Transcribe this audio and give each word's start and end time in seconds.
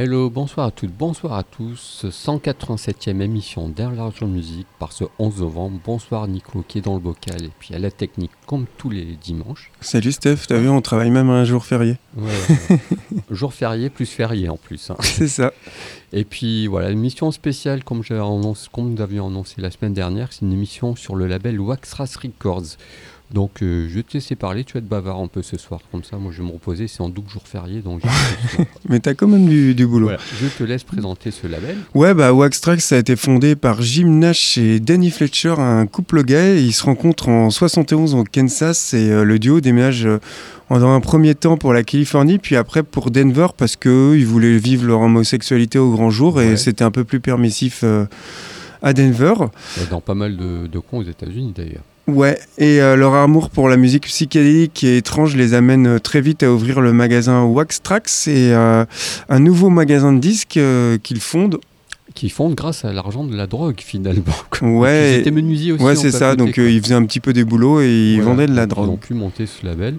Hello, 0.00 0.30
bonsoir 0.30 0.68
à 0.68 0.70
toutes, 0.70 0.92
bonsoir 0.92 1.32
à 1.32 1.42
tous. 1.42 2.04
187e 2.08 3.20
émission 3.20 3.68
d'Enlargeur 3.68 4.28
Music 4.28 4.64
par 4.78 4.92
ce 4.92 5.02
11 5.18 5.40
novembre. 5.40 5.80
Bonsoir 5.84 6.28
Nico 6.28 6.62
qui 6.68 6.78
est 6.78 6.82
dans 6.82 6.94
le 6.94 7.00
bocal 7.00 7.42
et 7.42 7.50
puis 7.58 7.74
à 7.74 7.80
la 7.80 7.90
technique 7.90 8.30
comme 8.46 8.66
tous 8.76 8.90
les 8.90 9.04
dimanches. 9.20 9.72
Salut 9.80 10.12
Steph, 10.12 10.46
t'as 10.46 10.58
vu, 10.58 10.68
on 10.68 10.80
travaille 10.82 11.10
même 11.10 11.30
un 11.30 11.42
jour 11.44 11.64
férié. 11.64 11.96
Ouais, 12.16 12.78
jour 13.32 13.52
férié 13.52 13.90
plus 13.90 14.06
férié 14.06 14.48
en 14.48 14.56
plus. 14.56 14.88
hein. 14.92 14.96
C'est 15.00 15.26
ça. 15.26 15.52
Et 16.12 16.22
puis 16.24 16.68
voilà, 16.68 16.90
une 16.90 16.98
émission 17.00 17.32
spéciale 17.32 17.82
comme, 17.82 18.02
annoncé- 18.02 18.68
comme 18.70 18.94
nous 18.94 19.02
avions 19.02 19.26
annoncé 19.26 19.60
la 19.60 19.72
semaine 19.72 19.94
dernière, 19.94 20.32
c'est 20.32 20.42
une 20.42 20.52
émission 20.52 20.94
sur 20.94 21.16
le 21.16 21.26
label 21.26 21.58
Waxras 21.58 22.14
Records. 22.22 22.76
Donc 23.32 23.62
euh, 23.62 23.86
je 23.90 23.94
vais 23.96 24.02
te 24.02 24.14
laisser 24.14 24.36
parler, 24.36 24.64
tu 24.64 24.72
vas 24.72 24.78
être 24.78 24.88
bavard 24.88 25.18
un 25.18 25.26
peu 25.26 25.42
ce 25.42 25.58
soir, 25.58 25.80
comme 25.92 26.02
ça 26.02 26.16
moi 26.16 26.32
je 26.34 26.40
vais 26.40 26.48
me 26.48 26.52
reposer, 26.52 26.88
c'est 26.88 27.02
en 27.02 27.10
double 27.10 27.28
jour 27.28 27.42
férié, 27.46 27.80
donc. 27.82 28.00
Mais 28.88 29.00
t'as 29.00 29.12
quand 29.12 29.26
même 29.28 29.46
du, 29.46 29.74
du 29.74 29.86
boulot. 29.86 30.06
Voilà, 30.06 30.20
je 30.40 30.46
te 30.48 30.64
laisse 30.64 30.82
présenter 30.82 31.30
ce 31.30 31.46
label. 31.46 31.76
Ouais, 31.94 32.14
bah 32.14 32.32
Wax 32.32 32.60
Trax, 32.62 32.82
ça 32.82 32.96
a 32.96 32.98
été 32.98 33.16
fondé 33.16 33.54
par 33.54 33.82
Jim 33.82 34.08
Nash 34.08 34.56
et 34.56 34.80
Danny 34.80 35.10
Fletcher, 35.10 35.54
un 35.58 35.86
couple 35.86 36.24
gay. 36.24 36.62
Ils 36.64 36.72
se 36.72 36.84
rencontrent 36.84 37.28
en 37.28 37.50
71 37.50 38.14
au 38.14 38.24
Kansas 38.24 38.94
et 38.94 39.10
euh, 39.10 39.24
le 39.24 39.38
duo 39.38 39.60
déménage 39.60 40.06
euh, 40.06 40.18
dans 40.70 40.90
un 40.90 41.00
premier 41.00 41.34
temps 41.34 41.58
pour 41.58 41.74
la 41.74 41.82
Californie, 41.82 42.38
puis 42.38 42.56
après 42.56 42.82
pour 42.82 43.10
Denver 43.10 43.48
parce 43.56 43.76
que 43.76 43.88
eux, 44.14 44.18
ils 44.18 44.26
voulaient 44.26 44.56
vivre 44.56 44.86
leur 44.86 45.00
homosexualité 45.02 45.78
au 45.78 45.90
grand 45.90 46.08
jour 46.10 46.40
et 46.40 46.50
Ouais. 46.50 46.56
c'était 46.56 46.82
un 46.84 46.90
peu 46.90 47.04
plus 47.04 47.20
permissif 47.20 47.80
euh, 47.84 48.06
à 48.80 48.94
Denver. 48.94 49.34
Dans 49.90 50.00
pas 50.00 50.14
mal 50.14 50.36
de, 50.38 50.66
de 50.66 50.78
cons 50.78 51.00
aux 51.00 51.02
États-Unis 51.04 51.52
d'ailleurs. 51.54 51.82
Ouais, 52.08 52.38
et 52.56 52.80
euh, 52.80 52.96
leur 52.96 53.14
amour 53.14 53.50
pour 53.50 53.68
la 53.68 53.76
musique 53.76 54.04
psychédélique 54.06 54.82
et 54.82 54.96
étrange 54.96 55.36
les 55.36 55.52
amène 55.52 55.86
euh, 55.86 55.98
très 55.98 56.22
vite 56.22 56.42
à 56.42 56.50
ouvrir 56.50 56.80
le 56.80 56.94
magasin 56.94 57.44
Wax 57.44 57.82
Trax 57.82 58.28
et 58.28 58.52
euh, 58.54 58.86
un 59.28 59.38
nouveau 59.38 59.68
magasin 59.68 60.14
de 60.14 60.18
disques 60.18 60.58
qu'ils 61.02 61.20
fondent. 61.20 61.58
Qui 62.14 62.30
fondent 62.30 62.54
grâce 62.54 62.86
à 62.86 62.92
l'argent 62.94 63.24
de 63.24 63.36
la 63.36 63.46
drogue 63.46 63.80
finalement. 63.84 64.24
Ouais, 64.62 65.16
Ils 65.16 65.20
étaient 65.20 65.30
menuisiers 65.30 65.72
aussi. 65.72 65.84
ouais, 65.84 65.94
c'est 65.96 66.10
ça. 66.10 66.34
Donc 66.34 66.56
ils 66.56 66.80
faisaient 66.82 66.94
un 66.94 67.04
petit 67.04 67.20
peu 67.20 67.34
des 67.34 67.44
boulots 67.44 67.80
et 67.82 67.86
ils 68.14 68.16
Voilà. 68.22 68.30
vendaient 68.30 68.46
de 68.46 68.56
la 68.56 68.64
Donc, 68.66 68.78
Ils 68.78 68.80
ont 68.80 68.86
drogue. 68.86 69.00
pu 69.00 69.14
monter 69.14 69.44
ce 69.46 69.66
label. 69.66 69.96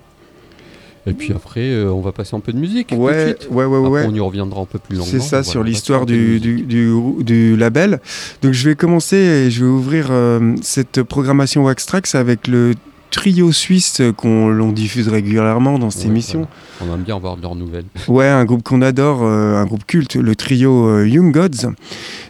Et 1.09 1.13
puis 1.13 1.33
après, 1.33 1.61
euh, 1.71 1.91
on 1.91 2.01
va 2.01 2.11
passer 2.11 2.35
un 2.35 2.39
peu 2.39 2.51
de 2.53 2.57
musique. 2.59 2.87
tout 2.87 2.95
de 2.95 2.99
Ouais, 3.01 3.35
ouais, 3.49 3.65
ouais, 3.65 3.77
Après, 3.77 3.89
ouais. 3.89 4.05
On 4.07 4.13
y 4.13 4.19
reviendra 4.19 4.61
un 4.61 4.65
peu 4.65 4.79
plus 4.79 4.95
longuement. 4.97 5.11
C'est 5.11 5.19
ça 5.19 5.37
Voilà, 5.37 5.43
sur 5.43 5.63
l'histoire 5.63 6.05
du, 6.05 6.39
du, 6.39 6.61
du, 6.61 6.93
du 7.21 7.55
label. 7.55 7.99
Donc 8.41 8.53
je 8.53 8.69
vais 8.69 8.75
commencer 8.75 9.17
et 9.17 9.51
je 9.51 9.65
vais 9.65 9.71
ouvrir 9.71 10.07
euh, 10.11 10.55
cette 10.61 11.03
programmation 11.03 11.63
Wax 11.65 11.85
Trax 11.85 12.15
avec 12.15 12.47
le 12.47 12.73
trio 13.11 13.51
suisse 13.51 14.03
qu'on 14.17 14.49
l'on 14.49 14.71
diffuse 14.71 15.07
régulièrement 15.07 15.79
dans 15.79 15.89
cette 15.89 16.03
Ouais, 16.03 16.09
émission. 16.09 16.47
voilà. 16.79 16.93
On 16.93 16.95
aime 16.95 17.03
bien 17.03 17.15
avoir 17.15 17.37
de 17.37 17.41
leurs 17.41 17.55
nouvelles. 17.55 17.85
Ouais, 18.07 18.27
un 18.27 18.45
groupe 18.45 18.61
qu'on 18.61 18.83
adore, 18.83 19.21
euh, 19.23 19.55
un 19.55 19.65
groupe 19.65 19.83
culte, 19.87 20.15
le 20.15 20.35
trio 20.35 20.87
euh, 20.87 21.07
Young 21.07 21.33
Gods. 21.33 21.71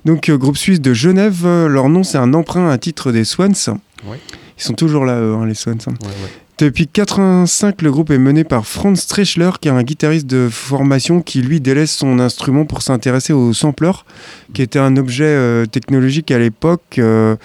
Donc, 0.06 0.30
euh, 0.30 0.38
groupe 0.38 0.56
suisse 0.56 0.80
de 0.80 0.94
Genève, 0.94 1.46
leur 1.46 1.90
nom 1.90 2.04
c'est 2.04 2.18
un 2.18 2.34
emprunt 2.34 2.70
à 2.70 2.78
titre 2.78 3.12
des 3.12 3.26
Swans. 3.26 3.52
Ouais. 4.08 4.20
Ils 4.58 4.64
sont 4.64 4.74
toujours 4.74 5.04
là, 5.06 5.20
eux, 5.20 5.36
hein, 5.36 5.46
les 5.46 5.54
Swans. 5.54 5.76
hein. 5.86 5.94
Ouais, 6.02 6.08
ouais. 6.08 6.32
Depuis 6.60 6.88
85, 6.88 7.82
le 7.82 7.90
groupe 7.90 8.12
est 8.12 8.18
mené 8.18 8.44
par 8.44 8.68
Franz 8.68 9.00
Streschler, 9.02 9.52
qui 9.62 9.70
est 9.70 9.72
un 9.72 9.82
guitariste 9.82 10.28
de 10.28 10.50
formation 10.52 11.22
qui, 11.22 11.42
lui, 11.42 11.62
délaisse 11.62 11.92
son 11.96 12.20
instrument 12.20 12.66
pour 12.66 12.82
s'intéresser 12.82 13.32
au 13.32 13.54
sampler, 13.54 13.92
qui 14.54 14.62
était 14.62 14.78
un 14.78 14.98
objet 14.98 15.24
euh, 15.24 15.66
technologique 15.66 16.32
à 16.32 16.38
l'époque 16.38 16.98
euh, 16.98 17.38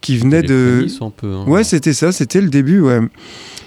qui 0.00 0.16
venait 0.18 0.42
de... 0.42 0.86
un 1.00 1.10
peu. 1.10 1.34
hein. 1.34 1.44
Ouais, 1.48 1.64
c'était 1.64 1.92
ça, 1.92 2.12
c'était 2.12 2.40
le 2.40 2.48
début, 2.48 2.80
ouais. 2.80 3.00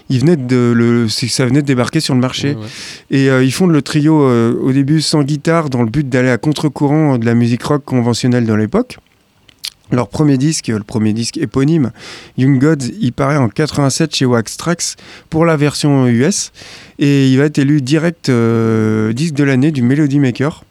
Il 0.10 0.20
venait 0.22 0.38
de 0.38 0.72
le, 0.74 1.10
ça 1.10 1.46
venait 1.46 1.62
de 1.62 1.68
débarquer 1.68 2.00
sur 2.00 2.14
le 2.14 2.22
marché. 2.22 2.50
Ouais, 2.52 2.56
ouais. 2.62 2.68
Et 3.12 3.30
euh, 3.30 3.44
ils 3.44 3.52
fondent 3.52 3.72
le 3.72 3.82
trio 3.82 4.22
euh, 4.22 4.54
au 4.62 4.72
début 4.72 5.02
sans 5.02 5.24
guitare 5.24 5.70
dans 5.70 5.82
le 5.82 5.90
but 5.90 6.08
d'aller 6.08 6.30
à 6.30 6.38
contre-courant 6.38 7.18
de 7.18 7.26
la 7.26 7.34
musique 7.34 7.64
rock 7.64 7.84
conventionnelle 7.84 8.46
de 8.46 8.54
l'époque. 8.54 9.00
Leur 9.94 10.08
premier 10.08 10.40
disque, 10.40 10.70
le 10.70 10.80
premier 10.80 11.14
disque 11.14 11.38
éponyme, 11.38 11.92
Young 12.40 12.60
Gods, 12.60 12.88
il 13.00 13.14
paraît 13.14 13.38
en 13.38 13.48
87 13.48 14.16
chez 14.16 14.26
Wax 14.26 14.58
Trax 14.58 14.96
pour 15.30 15.46
la 15.46 15.56
version 15.56 16.08
US 16.08 16.52
et 16.98 17.30
il 17.30 17.38
va 17.38 17.46
être 17.46 17.60
élu 17.60 17.80
direct 17.80 18.30
euh, 18.30 19.14
disque 19.14 19.36
de 19.36 19.44
l'année 19.44 19.72
du 19.72 19.84
Melody 19.84 20.20
Maker. 20.20 20.64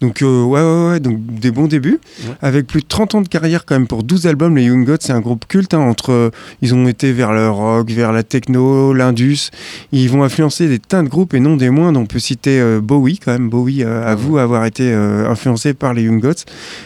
Donc 0.00 0.22
euh, 0.22 0.42
ouais, 0.44 0.60
ouais, 0.62 0.90
ouais, 0.92 1.00
donc 1.00 1.18
des 1.26 1.50
bons 1.50 1.66
débuts. 1.66 2.00
Ouais. 2.24 2.34
Avec 2.40 2.66
plus 2.66 2.80
de 2.80 2.86
30 2.86 3.14
ans 3.16 3.20
de 3.20 3.28
carrière 3.28 3.66
quand 3.66 3.74
même 3.74 3.86
pour 3.86 4.02
12 4.02 4.26
albums, 4.26 4.56
les 4.56 4.64
Young 4.64 4.86
Gods, 4.86 4.96
c'est 5.00 5.12
un 5.12 5.20
groupe 5.20 5.46
culte. 5.46 5.74
hein, 5.74 5.80
entre, 5.80 6.30
ils 6.62 6.74
ont 6.74 6.88
été 6.88 7.12
vers 7.12 7.32
le 7.32 7.50
rock, 7.50 7.90
vers 7.90 8.10
la 8.12 8.22
techno, 8.22 8.94
l'indus. 8.94 9.50
Ils 9.92 10.08
vont 10.08 10.22
influencer 10.22 10.68
des 10.68 10.78
tas 10.78 11.02
de 11.02 11.08
groupes 11.08 11.34
et 11.34 11.40
non 11.40 11.56
des 11.56 11.68
moindres. 11.68 12.00
On 12.00 12.06
peut 12.06 12.18
citer 12.18 12.60
euh, 12.60 12.80
Bowie 12.80 13.18
quand 13.18 13.32
même. 13.32 13.50
Bowie 13.50 13.84
euh, 13.84 14.02
avoue 14.06 14.38
avoir 14.38 14.64
été 14.64 14.90
euh, 14.90 15.28
influencé 15.30 15.74
par 15.74 15.92
les 15.92 16.04
Young 16.04 16.20
Gods. 16.20 16.44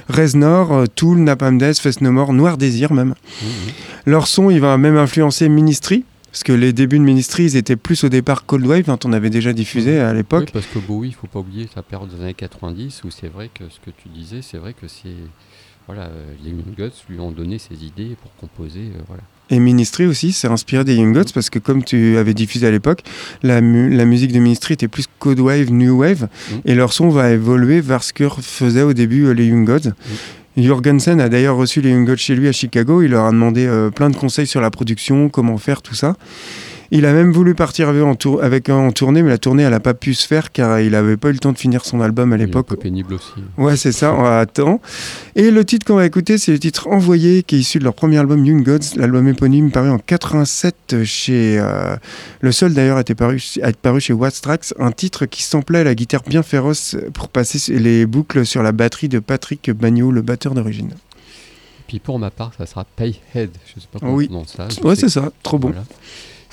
Reznor, 0.08 0.72
euh, 0.72 0.86
Tool, 0.86 1.18
Napalm 1.18 1.58
Death, 1.58 1.78
Fest 1.78 2.00
No 2.00 2.10
More, 2.10 2.32
Noir 2.32 2.58
Désir 2.58 2.92
même. 2.92 3.14
Mhm, 3.42 3.48
mhm. 3.48 3.72
Leur 4.06 4.26
son, 4.26 4.50
il 4.50 4.60
va 4.60 4.76
même 4.76 4.96
influencer 4.96 5.48
Ministry. 5.48 6.04
Parce 6.34 6.42
que 6.42 6.52
les 6.52 6.72
débuts 6.72 6.98
de 6.98 7.04
Ministry, 7.04 7.44
ils 7.44 7.56
étaient 7.56 7.76
plus 7.76 8.02
au 8.02 8.08
départ 8.08 8.44
Cold 8.44 8.66
Wave, 8.66 8.86
dont 8.86 8.98
on 9.04 9.12
avait 9.12 9.30
déjà 9.30 9.52
diffusé 9.52 10.00
à 10.00 10.10
Oui, 10.10 10.16
l'époque. 10.16 10.50
parce 10.52 10.66
que 10.66 10.80
Bowie, 10.80 11.10
il 11.10 11.14
faut 11.14 11.28
pas 11.28 11.38
oublier 11.38 11.68
sa 11.72 11.80
période 11.80 12.08
des 12.12 12.20
années 12.20 12.34
90 12.34 13.02
où 13.04 13.10
c'est 13.12 13.28
vrai 13.28 13.50
que 13.54 13.62
ce 13.70 13.78
que 13.78 13.94
tu 13.96 14.08
disais, 14.08 14.40
c'est 14.42 14.58
vrai 14.58 14.72
que 14.72 14.88
c'est. 14.88 15.14
Voilà, 15.86 16.10
les 16.42 16.50
Young 16.50 16.64
Gods 16.76 17.04
lui 17.08 17.20
ont 17.20 17.30
donné 17.30 17.60
ses 17.60 17.74
idées 17.84 18.16
pour 18.20 18.34
composer. 18.34 18.80
euh, 18.80 19.02
voilà. 19.06 19.22
Et 19.50 19.60
Ministry 19.60 20.06
aussi, 20.06 20.32
c'est 20.32 20.48
inspiré 20.48 20.82
des 20.82 20.96
Young 20.96 21.14
Gods 21.14 21.30
parce 21.32 21.50
que 21.50 21.60
comme 21.60 21.84
tu 21.84 22.16
avais 22.16 22.34
diffusé 22.34 22.66
à 22.66 22.72
l'époque, 22.72 23.04
la, 23.44 23.60
mu- 23.60 23.94
la 23.94 24.04
musique 24.04 24.32
de 24.32 24.40
Ministry 24.40 24.74
était 24.74 24.88
plus 24.88 25.04
Code 25.20 25.38
Wave, 25.38 25.70
New 25.70 25.98
Wave, 26.00 26.28
Mhm. 26.50 26.60
et 26.64 26.74
leur 26.74 26.92
son 26.92 27.10
va 27.10 27.30
évoluer 27.30 27.80
vers 27.80 28.02
ce 28.02 28.12
que 28.12 28.28
faisaient 28.28 28.82
au 28.82 28.92
début 28.92 29.26
euh, 29.26 29.34
les 29.34 29.46
Young 29.46 29.64
Gods. 29.64 29.92
Jorgensen 30.56 31.20
a 31.20 31.28
d'ailleurs 31.28 31.56
reçu 31.56 31.80
les 31.80 31.90
Young 31.90 32.14
chez 32.16 32.36
lui 32.36 32.48
à 32.48 32.52
Chicago, 32.52 33.02
il 33.02 33.10
leur 33.10 33.24
a 33.24 33.32
demandé 33.32 33.66
euh, 33.66 33.90
plein 33.90 34.08
de 34.08 34.16
conseils 34.16 34.46
sur 34.46 34.60
la 34.60 34.70
production, 34.70 35.28
comment 35.28 35.58
faire, 35.58 35.82
tout 35.82 35.94
ça. 35.94 36.16
Il 36.96 37.06
a 37.06 37.12
même 37.12 37.32
voulu 37.32 37.56
partir 37.56 37.88
avec, 37.88 38.68
en, 38.70 38.92
tournée, 38.92 39.22
mais 39.24 39.30
la 39.30 39.38
tournée, 39.38 39.64
elle 39.64 39.70
n'a 39.72 39.80
pas 39.80 39.94
pu 39.94 40.14
se 40.14 40.28
faire 40.28 40.52
car 40.52 40.78
il 40.78 40.92
n'avait 40.92 41.16
pas 41.16 41.30
eu 41.30 41.32
le 41.32 41.40
temps 41.40 41.50
de 41.50 41.58
finir 41.58 41.84
son 41.84 42.00
album 42.00 42.32
à 42.32 42.36
est 42.36 42.42
un 42.42 42.46
l'époque. 42.46 42.68
peu 42.68 42.76
pénible 42.76 43.14
aussi. 43.14 43.32
Ouais, 43.58 43.76
c'est 43.76 43.90
ça, 43.90 44.14
on 44.14 44.24
attend. 44.24 44.80
Et 45.34 45.50
le 45.50 45.64
titre 45.64 45.84
qu'on 45.84 45.96
va 45.96 46.06
écouter, 46.06 46.38
c'est 46.38 46.52
le 46.52 46.60
titre 46.60 46.86
Envoyé, 46.86 47.42
qui 47.42 47.56
est 47.56 47.58
issu 47.58 47.80
de 47.80 47.84
leur 47.84 47.94
premier 47.94 48.18
album 48.18 48.46
Young 48.46 48.62
Gods. 48.64 48.94
L'album 48.96 49.26
éponyme 49.26 49.72
paru 49.72 49.90
en 49.90 49.98
87 49.98 51.02
chez. 51.04 51.58
euh, 51.58 51.96
le 52.40 52.52
seul 52.52 52.72
d'ailleurs 52.74 52.98
a 52.98 53.00
été 53.00 53.16
paru, 53.16 53.42
a 53.60 53.70
été 53.70 53.78
paru 53.82 54.00
chez 54.00 54.12
Watstrax. 54.12 54.72
Un 54.78 54.92
titre 54.92 55.26
qui 55.26 55.42
samplait 55.42 55.82
la 55.82 55.96
guitare 55.96 56.22
bien 56.24 56.44
féroce 56.44 56.96
pour 57.12 57.28
passer 57.28 57.76
les 57.76 58.06
boucles 58.06 58.46
sur 58.46 58.62
la 58.62 58.70
batterie 58.70 59.08
de 59.08 59.18
Patrick 59.18 59.68
Bagnot, 59.72 60.12
le 60.12 60.22
batteur 60.22 60.54
d'origine. 60.54 60.90
Puis 61.88 61.98
pour 61.98 62.20
ma 62.20 62.30
part, 62.30 62.52
ça 62.56 62.66
sera 62.66 62.84
Payhead. 62.84 63.50
Je 63.66 63.80
sais 63.80 63.88
pas 63.92 63.98
comment 63.98 64.14
Oui. 64.14 64.26
on 64.30 64.44
prononce 64.44 64.54
ça. 64.56 64.68
Ouais, 64.86 64.94
c'est 64.94 65.08
ça, 65.08 65.32
trop 65.42 65.58
bon. 65.58 65.68
Voilà. 65.70 65.84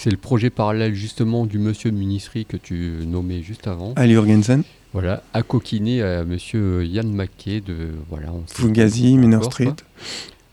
C'est 0.03 0.09
le 0.09 0.17
projet 0.17 0.49
parallèle 0.49 0.95
justement 0.95 1.45
du 1.45 1.59
monsieur 1.59 1.91
de 1.91 1.95
Ministry 1.95 2.45
que 2.45 2.57
tu 2.57 3.03
nommais 3.05 3.43
juste 3.43 3.67
avant. 3.67 3.93
Ali 3.95 4.15
Jorgensen, 4.15 4.63
Voilà, 4.93 5.21
à 5.31 5.43
coquiner 5.43 6.01
à 6.01 6.23
monsieur 6.23 6.83
Yann 6.83 7.13
Mackay 7.13 7.61
de 7.61 7.89
voilà, 8.09 8.33
on 8.33 8.43
Fugazi, 8.47 9.15
Minor 9.15 9.43
Street. 9.43 9.65
quoi. 9.65 9.75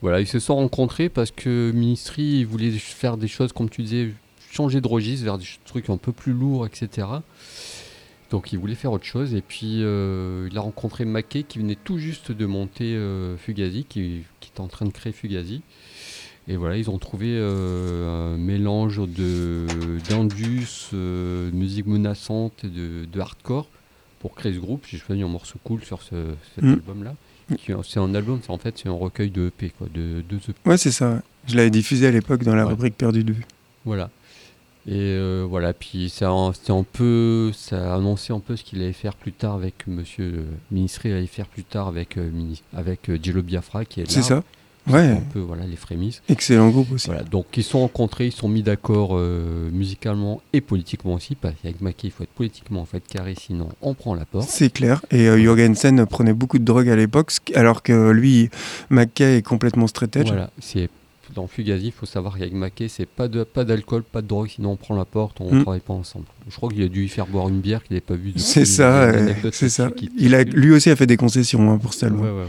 Voilà, 0.02 0.20
ils 0.20 0.26
se 0.26 0.38
sont 0.38 0.56
rencontrés 0.56 1.08
parce 1.08 1.30
que 1.30 1.72
Ministry 1.74 2.44
voulait 2.44 2.72
faire 2.72 3.16
des 3.16 3.26
choses 3.26 3.54
comme 3.54 3.70
tu 3.70 3.80
disais, 3.80 4.12
changer 4.50 4.82
de 4.82 4.86
registre 4.86 5.24
vers 5.24 5.38
des 5.38 5.46
trucs 5.64 5.88
un 5.88 5.96
peu 5.96 6.12
plus 6.12 6.34
lourds, 6.34 6.66
etc. 6.66 7.06
Donc 8.30 8.52
il 8.52 8.58
voulait 8.58 8.74
faire 8.74 8.92
autre 8.92 9.06
chose 9.06 9.32
et 9.32 9.40
puis 9.40 9.82
euh, 9.82 10.46
il 10.52 10.58
a 10.58 10.60
rencontré 10.60 11.06
Mackay 11.06 11.44
qui 11.44 11.58
venait 11.58 11.78
tout 11.82 11.96
juste 11.96 12.32
de 12.32 12.44
monter 12.44 12.94
euh, 12.94 13.38
Fugazi, 13.38 13.86
qui, 13.88 14.24
qui 14.40 14.50
était 14.50 14.60
en 14.60 14.68
train 14.68 14.84
de 14.84 14.92
créer 14.92 15.14
Fugazi. 15.14 15.62
Et 16.48 16.56
voilà, 16.56 16.76
ils 16.78 16.88
ont 16.88 16.98
trouvé 16.98 17.26
euh, 17.36 18.34
un 18.34 18.38
mélange 18.38 19.00
de 19.06 19.66
d'indus, 20.08 20.88
euh, 20.94 21.50
de 21.50 21.54
musique 21.56 21.86
menaçante 21.86 22.64
et 22.64 22.68
de, 22.68 23.04
de 23.04 23.20
hardcore 23.20 23.68
pour 24.20 24.34
créer 24.34 24.54
ce 24.54 24.58
groupe. 24.58 24.84
J'ai 24.88 24.96
choisi 24.98 25.22
un 25.22 25.28
morceau 25.28 25.58
cool 25.64 25.84
sur 25.84 26.00
ce, 26.02 26.14
cet 26.54 26.64
Mm. 26.64 26.72
album-là. 26.72 27.14
C'est 27.84 27.98
un 28.00 28.14
album, 28.14 28.40
c'est 28.42 28.50
en 28.50 28.58
fait 28.58 28.76
c'est 28.78 28.88
un 28.88 28.92
recueil 28.92 29.30
de 29.30 29.46
EP, 29.48 29.70
quoi, 29.76 29.86
de 29.92 30.22
deux 30.28 30.36
EP. 30.36 30.54
Ouais, 30.68 30.76
c'est 30.78 30.90
ça. 30.90 31.22
Je 31.46 31.56
l'avais 31.56 31.70
diffusé 31.70 32.06
à 32.06 32.10
l'époque 32.10 32.42
dans 32.44 32.54
la 32.54 32.64
Ouais. 32.64 32.70
rubrique 32.70 32.96
Perdu 32.96 33.24
de 33.24 33.32
vue. 33.32 33.46
Voilà. 33.86 34.10
Et 34.86 34.92
euh, 34.96 35.46
voilà, 35.48 35.72
puis 35.74 36.08
ça, 36.08 36.30
un 36.30 36.82
peu, 36.92 37.50
ça 37.54 37.92
a 37.92 37.96
annoncé 37.96 38.32
un 38.32 38.40
peu 38.40 38.56
ce 38.56 38.64
qu'il 38.64 38.80
allait 38.80 38.92
faire 38.94 39.14
plus 39.14 39.32
tard 39.32 39.54
avec 39.54 39.86
Monsieur 39.86 40.24
euh, 40.24 40.44
Ministry, 40.70 41.10
il 41.10 41.12
allait 41.12 41.26
faire 41.26 41.46
plus 41.46 41.64
tard 41.64 41.88
avec 41.88 42.16
euh, 42.16 42.30
Mini- 42.30 42.62
avec 42.74 43.10
euh, 43.10 43.18
Jello 43.22 43.42
Biafra 43.42 43.84
qui 43.84 44.00
est 44.00 44.04
là. 44.04 44.10
C'est 44.10 44.22
ça 44.22 44.42
Un 44.88 44.92
Ouais, 44.92 45.20
peu 45.32 45.38
voilà 45.40 45.64
les 45.66 45.76
frémisses. 45.76 46.22
excellent 46.28 46.70
groupe 46.70 46.92
aussi. 46.92 47.06
Voilà, 47.08 47.22
donc 47.22 47.46
ils 47.56 47.62
sont 47.64 47.80
rencontrés, 47.80 48.26
ils 48.26 48.32
sont 48.32 48.48
mis 48.48 48.62
d'accord 48.62 49.10
euh, 49.12 49.70
musicalement 49.70 50.40
et 50.52 50.60
politiquement 50.60 51.14
aussi, 51.14 51.34
parce 51.34 51.54
qu'avec 51.62 51.80
Mackay 51.80 52.08
il 52.08 52.10
faut 52.10 52.22
être 52.24 52.30
politiquement 52.30 52.80
en 52.80 52.86
fait 52.86 53.02
carré, 53.06 53.34
sinon 53.38 53.68
on 53.82 53.94
prend 53.94 54.14
la 54.14 54.24
porte. 54.24 54.48
C'est 54.48 54.70
clair. 54.70 55.02
Et 55.10 55.28
euh, 55.28 55.42
Jorgensen 55.42 56.04
prenait 56.06 56.32
beaucoup 56.32 56.58
de 56.58 56.64
drogue 56.64 56.88
à 56.88 56.96
l'époque, 56.96 57.32
alors 57.54 57.82
que 57.82 58.10
lui, 58.10 58.50
McKay 58.90 59.38
est 59.38 59.42
complètement 59.42 59.86
straight 59.86 60.16
edge. 60.16 60.28
Voilà, 60.28 60.50
c'est 60.60 60.88
dans 61.34 61.46
Fugazi, 61.46 61.86
il 61.88 61.92
faut 61.92 62.06
savoir 62.06 62.38
qu'avec 62.38 62.54
Mackay, 62.54 62.88
c'est 62.88 63.04
pas 63.04 63.28
de 63.28 63.44
pas 63.44 63.64
d'alcool, 63.64 64.02
pas 64.02 64.22
de 64.22 64.26
drogue, 64.26 64.48
sinon 64.48 64.70
on 64.72 64.76
prend 64.76 64.96
la 64.96 65.04
porte, 65.04 65.36
on 65.40 65.54
Mm. 65.54 65.62
travaille 65.62 65.80
pas 65.80 65.92
ensemble. 65.92 66.24
Je 66.48 66.56
crois 66.56 66.70
qu'il 66.70 66.82
a 66.82 66.88
dû 66.88 67.04
y 67.04 67.08
faire 67.08 67.26
boire 67.26 67.50
une 67.50 67.60
bière 67.60 67.82
qu'il 67.84 67.92
n'avait 67.92 68.00
pas 68.00 68.14
vue. 68.14 68.32
C'est 68.36 68.64
ça, 68.64 69.12
c'est 69.52 69.68
ça. 69.68 69.90
Il 70.16 70.34
a, 70.34 70.42
lui 70.44 70.70
aussi 70.72 70.88
a 70.88 70.96
fait 70.96 71.06
des 71.06 71.18
concessions 71.18 71.70
hein, 71.70 71.76
pour 71.76 71.92
cet 71.92 72.12
Ouais, 72.12 72.18
ouais, 72.20 72.28
ouais. 72.30 72.44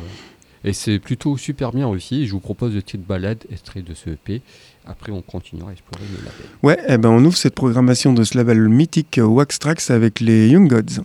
Et 0.64 0.74
c'est 0.74 1.00
plutôt 1.00 1.38
super 1.38 1.72
bien 1.72 1.88
aussi. 1.88 2.28
Je 2.28 2.32
vous 2.32 2.40
propose 2.40 2.74
de 2.74 2.80
petites 2.82 3.06
balades 3.06 3.44
extraits 3.52 3.84
de 3.84 3.94
ce 3.94 4.12
EP. 4.12 4.42
Après, 4.86 5.12
on 5.12 5.22
continuera 5.22 5.70
à 5.70 5.74
explorer 5.74 6.04
le 6.12 6.18
label. 6.18 6.46
Ouais, 6.64 6.78
eh 6.88 6.98
ben 6.98 7.10
on 7.10 7.24
ouvre 7.24 7.38
cette 7.38 7.56
programmation 7.56 8.14
de 8.14 8.24
ce 8.24 8.38
label 8.38 8.68
mythique 8.68 9.18
euh, 9.20 9.24
Wax 9.24 9.60
Trax 9.60 9.92
avec 9.92 10.20
les 10.20 10.50
Young 10.50 10.68
Gods. 10.68 11.02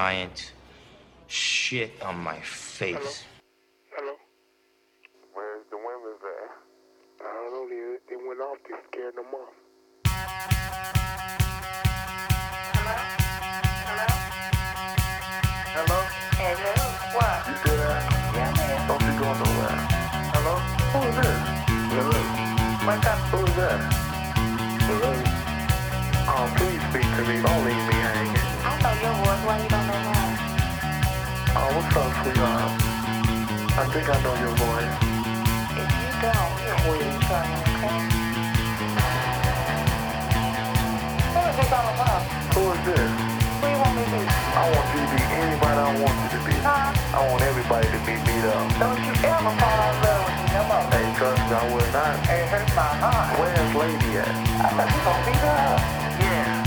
Giant 0.00 0.54
shit 1.28 1.92
on 2.02 2.16
my 2.16 2.40
face. 2.40 3.29
Think 33.90 34.06
I 34.06 34.22
know 34.22 34.34
your 34.38 34.54
voice. 34.54 34.94
If 35.74 35.90
you 35.98 36.10
don't, 36.22 36.54
you're 36.62 36.78
weird, 36.86 37.10
Sonny, 37.26 37.58
okay? 37.74 37.98
Who 41.34 41.40
is 41.50 41.56
this 41.58 41.70
all 41.74 41.90
about? 41.90 42.22
Who 42.54 42.62
is 42.70 42.80
this? 42.86 43.10
Who 43.58 43.66
you 43.66 43.78
want 43.82 43.94
me 43.98 44.06
to 44.06 44.14
be? 44.14 44.22
I 44.30 44.62
want 44.70 44.86
you 44.94 45.02
to 45.02 45.10
be 45.10 45.22
anybody 45.42 45.74
I 45.74 45.90
want 46.06 46.16
you 46.22 46.28
to 46.38 46.40
be. 46.46 46.54
Huh? 46.62 47.18
I 47.18 47.20
want 47.34 47.42
everybody 47.42 47.90
to 47.90 47.98
be 48.06 48.14
beat 48.22 48.46
up. 48.46 48.62
Don't 48.78 49.02
you 49.02 49.10
ever 49.26 49.52
fall 49.58 49.78
in 49.82 49.94
love 50.06 50.22
with 50.22 50.38
me 50.38 50.46
no 50.54 50.62
more. 50.70 50.86
Hey, 50.94 51.10
trust 51.18 51.42
me, 51.50 51.54
I 51.58 51.66
will 51.74 51.90
not. 51.90 52.14
It 52.30 52.46
hurts 52.46 52.70
my 52.78 52.94
heart. 52.94 53.42
Where's 53.42 53.74
Lady 53.74 54.22
at? 54.22 54.30
I 54.30 54.70
thought 54.70 54.86
you 54.86 55.02
gonna 55.02 55.26
beat 55.26 55.42
her 55.42 55.58
up. 55.66 55.82
Yeah. 56.22 56.62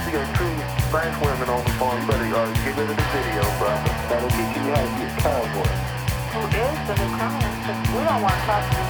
She 0.00 0.16
got 0.16 0.24
two 0.40 0.48
nice 0.88 1.16
women 1.20 1.52
on 1.52 1.60
the 1.68 1.74
phone. 1.76 2.00
You 2.00 2.08
better 2.08 2.32
uh, 2.32 2.48
get 2.64 2.80
rid 2.80 2.88
of 2.88 2.96
the 2.96 3.08
video, 3.12 3.44
brother. 3.60 3.92
That'll 4.08 4.32
get 4.32 4.48
you 4.56 4.64
out 4.72 4.88
of 4.88 4.96
your 5.04 5.12
cowboy. 5.20 5.91
Who 6.32 6.40
is 6.40 6.78
the 6.88 6.94
new 6.94 7.16
client? 7.16 7.64
'Cause 7.64 7.90
we 7.94 8.04
don't 8.04 8.22
want 8.22 8.34
to 8.34 8.46
talk 8.46 8.64
to 8.70 8.76
you. 8.78 8.84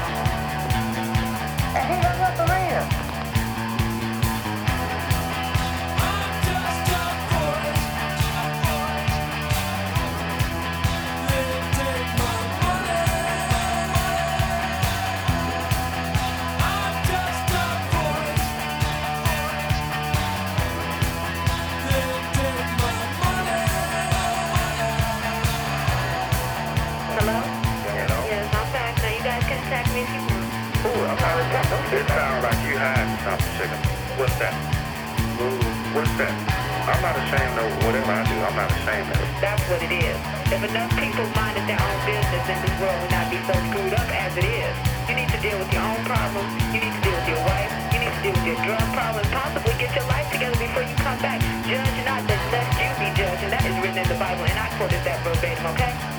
And 1.77 1.85
he 1.91 1.97
hung 2.07 2.21
up 2.23 2.37
the 2.37 2.47
ring. 2.53 3.12
That? 34.43 34.55
What's 35.95 36.11
that? 36.19 36.35
I'm 36.83 36.99
not 36.99 37.15
ashamed 37.15 37.57
of 37.63 37.71
whatever 37.87 38.11
I 38.11 38.27
do. 38.27 38.35
I'm 38.43 38.59
not 38.59 38.71
ashamed 38.75 39.07
of 39.07 39.23
it. 39.23 39.31
That's 39.39 39.63
what 39.71 39.79
it 39.87 39.93
is. 39.95 40.19
If 40.51 40.61
enough 40.67 40.91
people 40.99 41.27
minded 41.39 41.63
their 41.71 41.79
own 41.79 41.99
business, 42.03 42.43
then 42.51 42.59
this 42.59 42.75
world 42.83 42.99
would 42.99 43.15
not 43.15 43.31
be 43.31 43.39
so 43.47 43.55
screwed 43.71 43.95
up 43.95 44.09
as 44.11 44.35
it 44.35 44.47
is. 44.47 44.75
You 45.07 45.15
need 45.15 45.31
to 45.31 45.39
deal 45.39 45.55
with 45.63 45.71
your 45.71 45.87
own 45.87 46.03
problems. 46.03 46.51
You 46.75 46.83
need 46.83 46.91
to 46.91 47.03
deal 47.07 47.15
with 47.15 47.29
your 47.31 47.43
wife. 47.47 47.71
You 47.95 47.99
need 48.03 48.11
to 48.11 48.21
deal 48.27 48.35
with 48.35 48.47
your 48.51 48.59
drug 48.67 48.87
problem. 48.91 49.23
Possibly 49.31 49.75
get 49.79 49.95
your 49.95 50.07
life 50.11 50.27
together 50.35 50.59
before 50.59 50.83
you 50.91 50.97
come 50.99 51.19
back. 51.23 51.39
Judge 51.71 51.99
not 52.03 52.27
that 52.27 52.43
lest 52.51 52.71
you 52.83 52.91
be 52.99 53.09
judged, 53.15 53.43
and 53.47 53.53
that 53.55 53.63
is 53.63 53.77
written 53.79 54.03
in 54.03 54.09
the 54.11 54.19
Bible. 54.19 54.43
And 54.43 54.59
I 54.59 54.67
quoted 54.75 55.03
that 55.07 55.23
verbatim, 55.23 55.67
okay? 55.79 56.12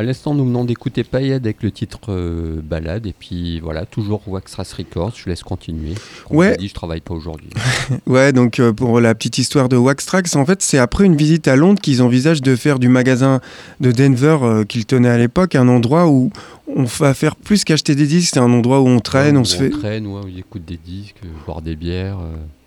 À 0.00 0.02
l'instant, 0.02 0.32
nous 0.32 0.46
venons 0.46 0.64
d'écouter 0.64 1.04
Payed 1.04 1.44
avec 1.44 1.62
le 1.62 1.70
titre 1.70 1.98
euh, 2.08 2.62
Balade. 2.64 3.06
Et 3.06 3.12
puis 3.12 3.60
voilà, 3.60 3.84
toujours 3.84 4.22
Waxras 4.26 4.72
Records. 4.78 5.12
Je 5.14 5.28
laisse 5.28 5.42
continuer. 5.42 5.92
Comme 6.26 6.38
Ouais. 6.38 6.56
dit, 6.56 6.68
je 6.68 6.72
travaille 6.72 7.02
pas 7.02 7.12
aujourd'hui. 7.12 7.50
Ouais, 8.06 8.32
donc 8.32 8.60
euh, 8.60 8.72
pour 8.72 8.98
la 8.98 9.14
petite 9.14 9.36
histoire 9.36 9.68
de 9.68 9.76
Wax 9.76 10.06
Trax, 10.06 10.36
en 10.36 10.46
fait, 10.46 10.62
c'est 10.62 10.78
après 10.78 11.04
une 11.04 11.16
visite 11.16 11.48
à 11.48 11.56
Londres 11.56 11.82
qu'ils 11.82 12.00
envisagent 12.00 12.40
de 12.40 12.56
faire 12.56 12.78
du 12.78 12.88
magasin 12.88 13.42
de 13.80 13.92
Denver 13.92 14.38
euh, 14.42 14.64
qu'ils 14.64 14.86
tenaient 14.86 15.10
à 15.10 15.18
l'époque 15.18 15.54
un 15.54 15.68
endroit 15.68 16.08
où 16.08 16.30
on 16.74 16.84
va 16.84 17.12
faire 17.12 17.36
plus 17.36 17.64
qu'acheter 17.64 17.94
des 17.94 18.06
disques, 18.06 18.30
c'est 18.32 18.40
un 18.40 18.50
endroit 18.54 18.80
où 18.80 18.88
on 18.88 19.00
traîne, 19.00 19.36
on 19.36 19.44
se 19.44 19.58
fait. 19.58 19.68
traîne, 19.68 20.06
ouais, 20.06 20.22
où 20.24 20.28
il 20.28 20.38
écoute 20.38 20.64
des 20.64 20.78
disques, 20.78 21.16
euh, 21.26 21.28
boire 21.44 21.60
des 21.60 21.76
bières. 21.76 22.20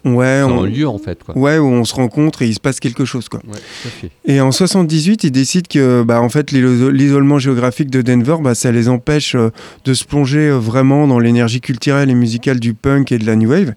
Ouais, 0.06 0.42
C'est 0.46 0.52
on- 0.52 0.64
un 0.64 0.68
lieu 0.68 0.88
en 0.88 0.98
fait. 0.98 1.24
Quoi. 1.24 1.38
ouais, 1.38 1.58
où 1.58 1.66
on 1.66 1.86
se 1.86 1.96
rencontre 1.96 2.42
et 2.42 2.48
il 2.48 2.54
se 2.54 2.60
passe 2.60 2.80
quelque 2.82 3.06
chose, 3.06 3.30
quoi. 3.30 3.40
Ouais, 3.48 3.58
fait. 4.02 4.12
Et 4.26 4.42
en 4.42 4.52
78, 4.52 5.24
ils 5.24 5.32
décident 5.32 5.68
que, 5.70 6.04
bah, 6.04 6.22
en 6.22 6.28
fait, 6.30 6.52
l'iso- 6.52 6.90
l'isolement 6.90 7.40
géographique 7.40 7.90
de 7.90 8.02
Denver, 8.02 8.36
bah, 8.42 8.54
ça 8.56 8.72
les 8.72 8.90
empêche 8.90 9.36
euh, 9.36 9.50
de 9.86 9.94
se 9.94 10.04
plonger 10.04 10.50
euh, 10.50 10.58
vraiment 10.60 11.08
dans 11.08 11.20
l'énergie 11.20 11.62
culturelle 11.62 12.10
et 12.10 12.16
musicale 12.16 12.60
du 12.60 12.74
punk 12.74 13.12
et 13.14 13.18
de 13.18 13.26
la 13.26 13.36
new 13.38 13.50
wave. 13.50 13.74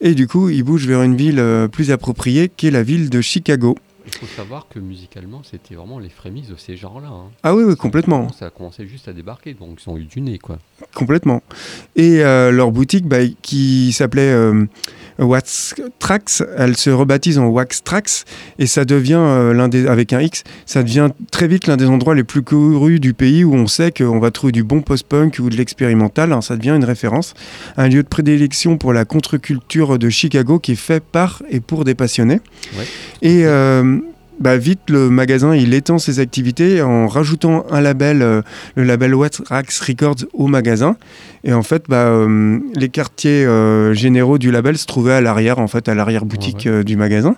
Et 0.00 0.14
du 0.14 0.26
coup, 0.26 0.48
ils 0.48 0.62
bougent 0.62 0.86
vers 0.86 1.02
une 1.02 1.16
ville 1.16 1.38
euh, 1.40 1.68
plus 1.68 1.90
appropriée, 1.90 2.50
qui 2.56 2.68
est 2.68 2.70
la 2.70 2.82
ville 2.82 3.10
de 3.10 3.20
Chicago. 3.20 3.76
Il 4.08 4.12
faut 4.12 4.36
savoir 4.36 4.68
que 4.72 4.78
musicalement, 4.78 5.42
c'était 5.42 5.74
vraiment 5.74 5.98
les 5.98 6.08
frémisses 6.08 6.46
de 6.48 6.54
ces 6.56 6.76
genres-là. 6.76 7.08
hein. 7.10 7.24
Ah 7.42 7.56
oui, 7.56 7.64
oui, 7.64 7.74
complètement. 7.74 8.30
Ça 8.38 8.46
a 8.46 8.50
commencé 8.50 8.86
juste 8.86 9.08
à 9.08 9.12
débarquer, 9.12 9.52
donc 9.54 9.80
ils 9.84 9.90
ont 9.90 9.96
eu 9.98 10.04
du 10.04 10.20
nez, 10.20 10.38
quoi. 10.38 10.58
Complètement. 10.94 11.42
Et 11.96 12.18
leur 12.20 12.70
boutique, 12.70 13.06
bah, 13.06 13.26
qui 13.42 13.92
s'appelait 13.92 14.32
Wax 15.18 15.74
Trax, 15.98 16.42
elle 16.56 16.76
se 16.76 16.90
rebaptise 16.90 17.38
en 17.38 17.46
Wax 17.46 17.82
Trax 17.82 18.24
et 18.58 18.66
ça 18.66 18.84
devient 18.84 19.14
euh, 19.18 19.52
l'un 19.54 19.68
des 19.68 19.86
avec 19.86 20.12
un 20.12 20.20
X, 20.20 20.44
ça 20.66 20.82
devient 20.82 21.08
très 21.30 21.48
vite 21.48 21.66
l'un 21.66 21.76
des 21.76 21.86
endroits 21.86 22.14
les 22.14 22.24
plus 22.24 22.42
courus 22.42 23.00
du 23.00 23.14
pays 23.14 23.44
où 23.44 23.54
on 23.54 23.66
sait 23.66 23.92
qu'on 23.92 24.18
va 24.18 24.30
trouver 24.30 24.52
du 24.52 24.64
bon 24.64 24.82
post-punk 24.82 25.38
ou 25.38 25.48
de 25.48 25.56
l'expérimental. 25.56 26.32
hein, 26.32 26.40
ça 26.40 26.56
devient 26.56 26.70
une 26.70 26.84
référence, 26.84 27.34
un 27.76 27.88
lieu 27.88 28.02
de 28.02 28.08
prédilection 28.08 28.76
pour 28.76 28.92
la 28.92 29.04
contre-culture 29.04 29.98
de 29.98 30.08
Chicago 30.10 30.58
qui 30.58 30.72
est 30.72 30.76
fait 30.76 31.02
par 31.02 31.42
et 31.50 31.60
pour 31.60 31.84
des 31.84 31.94
passionnés. 31.94 32.40
Ouais. 32.76 32.86
Et 33.22 33.46
euh, 33.46 33.98
bah, 34.40 34.56
vite, 34.56 34.80
le 34.88 35.10
magasin, 35.10 35.54
il 35.54 35.74
étend 35.74 35.98
ses 35.98 36.20
activités 36.20 36.82
en 36.82 37.06
rajoutant 37.08 37.64
un 37.70 37.80
label, 37.80 38.22
euh, 38.22 38.42
le 38.74 38.84
label 38.84 39.14
Wax 39.14 39.40
Records 39.80 40.26
au 40.32 40.46
magasin. 40.46 40.96
Et 41.44 41.52
en 41.52 41.62
fait, 41.62 41.84
bah, 41.88 42.06
euh, 42.06 42.58
les 42.74 42.88
quartiers 42.88 43.44
euh, 43.44 43.94
généraux 43.94 44.38
du 44.38 44.50
label 44.50 44.76
se 44.76 44.86
trouvaient 44.86 45.12
à 45.12 45.20
l'arrière, 45.20 45.58
en 45.58 45.68
fait, 45.68 45.88
à 45.88 45.94
l'arrière-boutique 45.94 46.64
Ouais, 46.66 46.70
euh, 46.70 46.82
du 46.82 46.96
magasin. 46.96 47.36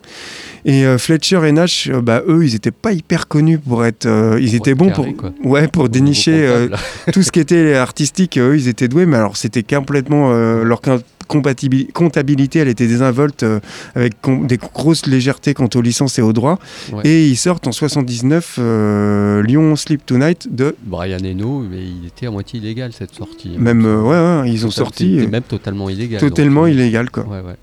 Et 0.65 0.85
Fletcher 0.99 1.41
et 1.47 1.53
Nash, 1.53 1.89
bah, 1.91 2.23
eux, 2.27 2.45
ils 2.45 2.53
n'étaient 2.53 2.71
pas 2.73 2.93
hyper 2.93 3.29
connus 3.29 3.59
pour 3.59 3.85
être... 3.85 4.07
ils 4.39 4.47
Pour 4.47 4.55
étaient 4.57 4.71
être 4.73 4.77
bons 4.77 4.91
carré, 4.91 5.13
pour, 5.13 5.17
quoi. 5.17 5.33
ouais, 5.45 5.69
pour 5.69 5.89
dénicher 5.89 6.69
tout 7.13 7.23
ce 7.23 7.31
qui 7.31 7.41
était 7.41 7.75
artistique. 7.75 8.37
Eux, 8.39 8.57
ils 8.57 8.69
étaient 8.69 8.89
doués, 8.89 9.07
mais 9.07 9.17
alors 9.17 9.37
c'était 9.37 9.63
complètement... 9.63 10.31
leur 10.33 10.81
comptabilité, 11.29 12.59
elle 12.59 12.69
était 12.69 12.87
désinvolte 12.87 13.43
euh, 13.45 13.61
avec 13.95 14.15
des 14.45 14.57
grosses 14.57 15.07
légèretés 15.07 15.55
quant 15.55 15.69
aux 15.75 15.81
licences 15.81 16.19
et 16.19 16.23
aux 16.23 16.33
droits. 16.33 16.59
Ouais. 16.93 17.07
Et 17.07 17.29
ils 17.29 17.37
sortent 17.37 17.67
en 17.67 17.73
79 17.73 18.57
euh, 18.59 19.43
Lyon 19.43 19.77
Sleep 19.77 20.05
Tonight 20.05 20.49
de... 20.55 20.75
Brian 20.83 21.19
Eno, 21.25 21.61
mais 21.61 21.79
il 21.83 22.07
était 22.07 22.27
à 22.27 22.31
moitié 22.31 22.59
illégal 22.59 22.93
cette 22.93 23.15
sortie. 23.15 23.53
hein. 23.57 23.61
Même, 23.61 23.85
euh, 23.87 24.01
ouais, 24.03 24.43
ouais, 24.43 24.51
ils 24.53 24.67
ont 24.67 24.71
sorti... 24.71 25.27
même 25.29 25.43
totalement 25.43 25.89
illégal. 25.89 26.21
totalement 26.21 26.63
donc, 26.63 26.73
illégal, 26.73 27.11
quoi. 27.11 27.25
Ouais, 27.25 27.41
ouais. 27.41 27.57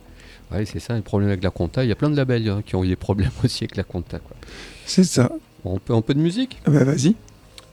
Ouais, 0.52 0.66
c'est 0.66 0.80
ça 0.80 0.96
le 0.96 1.02
problème 1.02 1.30
avec 1.30 1.44
la 1.44 1.50
compta. 1.50 1.84
Il 1.84 1.90
y 1.90 1.92
a 1.92 1.96
plein 1.96 2.10
de 2.10 2.16
labels 2.16 2.48
hein, 2.48 2.62
qui 2.66 2.76
ont 2.76 2.84
eu 2.84 2.88
des 2.88 2.96
problèmes 2.96 3.32
aussi 3.44 3.64
avec 3.64 3.76
la 3.76 3.84
compta. 3.84 4.20
C'est 4.86 5.04
ça. 5.04 5.32
Bon, 5.64 5.76
un, 5.76 5.80
peu, 5.84 5.94
un 5.96 6.02
peu 6.02 6.14
de 6.14 6.20
musique? 6.20 6.60
Ah 6.66 6.70
Bah, 6.72 6.84
vas-y. 6.84 7.16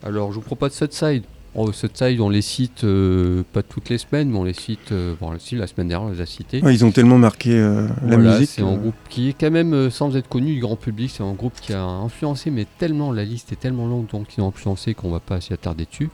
Alors, 0.03 0.31
je 0.31 0.35
vous 0.35 0.41
propose 0.41 0.73
Sudside. 0.73 1.23
Oh, 1.55 1.71
Sudside, 1.71 2.19
on 2.19 2.29
les 2.29 2.41
cite 2.41 2.83
euh, 2.83 3.43
pas 3.53 3.61
toutes 3.61 3.89
les 3.89 3.99
semaines, 3.99 4.29
mais 4.31 4.37
on 4.39 4.43
les 4.43 4.53
cite. 4.53 4.91
euh, 4.91 5.13
bon, 5.21 5.37
si, 5.37 5.55
la 5.55 5.67
semaine 5.67 5.87
dernière, 5.87 6.07
on 6.09 6.11
les 6.11 6.21
a 6.21 6.25
cités. 6.25 6.61
Ouais, 6.63 6.73
ils 6.73 6.83
ont 6.83 6.91
tellement 6.91 7.19
marqué 7.19 7.51
euh, 7.51 7.87
la 8.03 8.15
Voilà, 8.15 8.33
musique. 8.33 8.49
C'est 8.49 8.63
un 8.63 8.75
groupe 8.75 8.95
qui 9.09 9.29
est 9.29 9.33
quand 9.39 9.51
même, 9.51 9.91
sans 9.91 10.15
être 10.15 10.27
connu 10.27 10.55
du 10.55 10.61
grand 10.61 10.75
public, 10.75 11.11
c'est 11.15 11.21
un 11.21 11.33
groupe 11.33 11.53
qui 11.61 11.73
a 11.73 11.83
influencé, 11.83 12.49
mais 12.49 12.65
tellement, 12.79 13.11
la 13.11 13.23
liste 13.23 13.51
est 13.51 13.59
tellement 13.59 13.85
longue, 13.85 14.07
donc 14.07 14.35
ils 14.35 14.41
ont 14.41 14.47
influencé 14.47 14.95
qu'on 14.95 15.11
va 15.11 15.19
pas 15.19 15.41
s'y 15.41 15.53
attarder 15.53 15.85
dessus. 15.85 16.09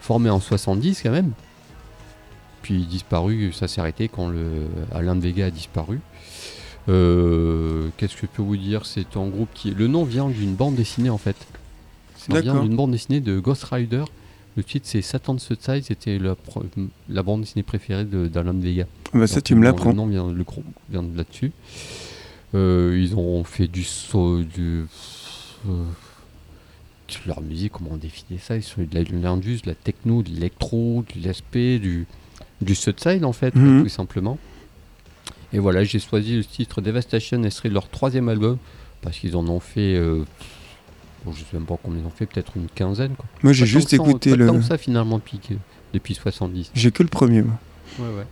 Formé 0.00 0.28
en 0.28 0.38
70 0.40 1.00
quand 1.02 1.10
même. 1.12 1.30
Puis 2.60 2.84
disparu, 2.84 3.52
ça 3.54 3.68
s'est 3.68 3.80
arrêté 3.80 4.08
quand 4.08 4.28
le 4.28 4.66
Alain 4.94 5.18
Vega 5.18 5.46
a 5.46 5.50
disparu. 5.50 6.00
Qu'est-ce 6.86 8.14
que 8.16 8.22
je 8.22 8.26
peux 8.26 8.42
vous 8.42 8.56
dire? 8.58 8.84
C'est 8.84 9.16
un 9.16 9.26
groupe 9.28 9.48
qui. 9.54 9.70
Le 9.70 9.86
nom 9.86 10.04
vient 10.04 10.28
d'une 10.28 10.54
bande 10.54 10.74
dessinée 10.74 11.08
en 11.10 11.16
fait. 11.18 11.36
Ça 12.16 12.40
vient 12.40 12.60
d'une 12.62 12.76
bande 12.76 12.90
dessinée 12.90 13.20
de 13.20 13.38
Ghost 13.38 13.64
Rider. 13.64 14.04
Le 14.56 14.62
titre 14.64 14.86
c'est 14.88 15.02
Satan 15.02 15.36
Suicide, 15.38 15.82
c'était 15.84 16.18
la, 16.18 16.36
la 17.08 17.22
bande 17.22 17.40
dessinée 17.40 17.62
préférée 17.64 18.04
d'Alain 18.04 18.54
de 18.54 18.62
Vega. 18.62 18.86
bah, 19.12 19.26
ça, 19.26 19.36
Donc, 19.36 19.44
tu 19.44 19.54
me 19.56 19.64
l'apprends. 19.64 19.90
Le 19.90 19.96
nom 19.96 20.06
vient, 20.06 20.30
le 20.32 20.44
groupe 20.44 20.64
vient 20.90 21.02
de 21.02 21.16
là-dessus. 21.16 21.50
Euh, 22.54 22.96
ils 22.96 23.16
ont 23.16 23.42
fait 23.42 23.66
du 23.66 23.82
saut, 23.82 24.42
du. 24.44 24.84
euh, 25.68 25.82
leur 27.26 27.40
musique, 27.42 27.72
comment 27.72 27.90
on 27.92 27.96
définit 27.96 28.38
ça? 28.40 28.56
Ils 28.56 28.62
sont 28.62 28.80
de 28.82 28.88
la- 28.94 29.02
l'indus, 29.02 29.62
de 29.62 29.68
la 29.68 29.74
techno, 29.74 30.22
de 30.22 30.30
l'électro, 30.30 31.04
de 31.16 31.26
l'aspect, 31.26 31.78
du, 31.78 32.06
du 32.60 32.74
Sudside 32.74 33.24
en 33.24 33.32
fait, 33.32 33.54
Mhm. 33.54 33.82
tout 33.82 33.88
simplement. 33.88 34.38
Et 35.52 35.58
voilà, 35.58 35.84
j'ai 35.84 35.98
choisi 36.00 36.36
le 36.36 36.44
titre 36.44 36.80
Devastation, 36.80 37.42
extrait 37.44 37.68
de 37.68 37.74
leur 37.74 37.88
troisième 37.88 38.28
album, 38.28 38.58
parce 39.02 39.18
qu'ils 39.18 39.36
en 39.36 39.46
ont 39.48 39.60
fait. 39.60 39.94
euh, 39.96 40.24
bon, 41.24 41.32
je 41.32 41.40
sais 41.40 41.46
même 41.54 41.64
pas 41.66 41.76
combien 41.82 42.00
ils 42.00 42.06
ont 42.06 42.10
fait, 42.10 42.26
peut-être 42.26 42.52
une 42.56 42.68
quinzaine. 42.68 43.14
Quoi. 43.16 43.26
Moi, 43.42 43.52
j'ai 43.52 43.66
juste 43.66 43.90
ça, 43.90 43.96
écouté 43.96 44.30
pas 44.30 44.36
le. 44.36 44.46
tant 44.46 44.56
que 44.56 44.62
ça 44.62 44.78
finalement 44.78 45.18
depuis, 45.18 45.38
que- 45.38 45.54
depuis 45.92 46.14
70. 46.14 46.70
J'ai 46.74 46.90
que 46.90 47.02
le 47.02 47.08
premier. 47.08 47.42
moi. 47.42 47.58
Ouais, 47.98 48.06
ouais. 48.16 48.26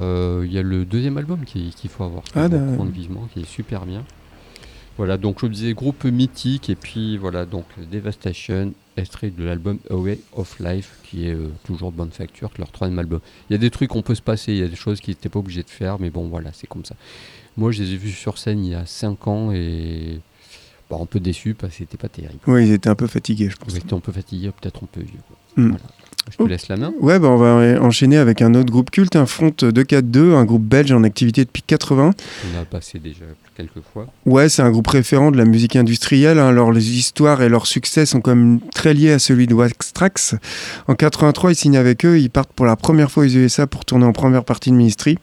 Euh, 0.00 0.42
Il 0.46 0.52
y 0.52 0.58
a 0.58 0.62
le 0.62 0.84
deuxième 0.84 1.18
album 1.18 1.44
qui- 1.44 1.70
qu'il 1.76 1.90
faut 1.90 2.04
avoir, 2.04 2.22
Ah, 2.34 2.48
prendre 2.48 2.90
vivement, 2.90 3.28
qui 3.32 3.40
est 3.40 3.46
super 3.46 3.84
bien. 3.86 4.04
Voilà, 4.98 5.16
donc 5.16 5.36
je 5.40 5.46
vous 5.46 5.52
disais 5.52 5.72
groupe 5.72 6.04
mythique 6.04 6.68
et 6.68 6.74
puis 6.74 7.16
voilà, 7.16 7.46
donc 7.46 7.64
Devastation, 7.90 8.74
extrait 8.98 9.30
de 9.30 9.42
l'album 9.42 9.78
Away 9.88 10.18
of 10.34 10.58
Life 10.60 10.98
qui 11.04 11.26
est 11.28 11.34
euh, 11.34 11.48
toujours 11.64 11.92
de 11.92 11.96
bonne 11.96 12.10
facture 12.10 12.52
que 12.52 12.58
leur 12.58 12.70
troisième 12.70 12.98
album. 12.98 13.20
Il 13.48 13.54
y 13.54 13.56
a 13.56 13.58
des 13.58 13.70
trucs 13.70 13.88
qu'on 13.88 14.02
peut 14.02 14.14
se 14.14 14.20
passer, 14.20 14.52
il 14.52 14.58
y 14.58 14.62
a 14.62 14.68
des 14.68 14.76
choses 14.76 15.00
qu'ils 15.00 15.12
n'étaient 15.12 15.30
pas 15.30 15.38
obligés 15.38 15.62
de 15.62 15.70
faire, 15.70 15.98
mais 15.98 16.10
bon 16.10 16.28
voilà, 16.28 16.50
c'est 16.52 16.66
comme 16.66 16.84
ça. 16.84 16.94
Moi 17.56 17.70
je 17.72 17.82
les 17.82 17.92
ai 17.92 17.96
vus 17.96 18.10
sur 18.12 18.36
scène 18.36 18.62
il 18.64 18.72
y 18.72 18.74
a 18.74 18.84
5 18.84 19.26
ans 19.28 19.50
et 19.52 20.20
bah, 20.92 20.98
un 21.02 21.06
peu 21.06 21.20
déçu 21.20 21.54
parce 21.54 21.72
que 21.72 21.78
c'était 21.78 21.96
pas 21.96 22.08
terrible. 22.08 22.38
Oui, 22.46 22.66
ils 22.66 22.72
étaient 22.72 22.88
un 22.90 22.94
peu 22.94 23.06
fatigués, 23.06 23.48
je 23.50 23.56
pense. 23.56 23.72
J'étais 23.74 23.94
un 23.94 24.00
peu 24.00 24.12
fatigué, 24.12 24.50
peut-être 24.60 24.80
un 24.84 24.88
peu 24.92 25.00
vieux. 25.00 25.18
Mm. 25.56 25.68
Voilà. 25.70 25.84
Je 26.30 26.36
te 26.36 26.42
Oh. 26.44 26.46
laisse 26.46 26.68
la 26.68 26.76
main. 26.76 26.92
Ouais, 27.00 27.18
bah 27.18 27.28
on 27.28 27.36
va 27.36 27.82
enchaîner 27.82 28.16
avec 28.16 28.42
un 28.42 28.54
autre 28.54 28.70
groupe 28.70 28.90
culte, 28.92 29.16
un 29.16 29.26
Front 29.26 29.52
242, 29.60 30.34
un 30.34 30.44
groupe 30.44 30.62
belge 30.62 30.92
en 30.92 31.02
activité 31.02 31.44
depuis 31.44 31.62
80. 31.62 32.12
On 32.54 32.60
a 32.60 32.64
passé 32.64 33.00
déjà 33.00 33.24
quelques 33.56 33.80
fois. 33.92 34.06
Ouais, 34.24 34.48
c'est 34.48 34.62
un 34.62 34.70
groupe 34.70 34.86
référent 34.86 35.32
de 35.32 35.36
la 35.36 35.44
musique 35.44 35.74
industrielle. 35.74 36.38
hein. 36.38 36.46
Alors, 36.48 36.70
les 36.70 36.96
histoires 36.96 37.42
et 37.42 37.48
leur 37.48 37.66
succès 37.66 38.06
sont 38.06 38.20
quand 38.20 38.36
même 38.36 38.60
très 38.72 38.94
liés 38.94 39.10
à 39.12 39.18
celui 39.18 39.48
de 39.48 39.54
Wax 39.54 39.92
Trax. 39.94 40.36
En 40.86 40.94
83, 40.94 41.50
ils 41.52 41.56
signent 41.56 41.76
avec 41.76 42.04
eux. 42.06 42.20
Ils 42.20 42.30
partent 42.30 42.52
pour 42.52 42.66
la 42.66 42.76
première 42.76 43.10
fois 43.10 43.24
aux 43.24 43.28
USA 43.28 43.66
pour 43.66 43.84
tourner 43.84 44.04
en 44.04 44.12
première 44.12 44.44
partie 44.44 44.70
de 44.70 44.76
Ministry. 44.76 45.18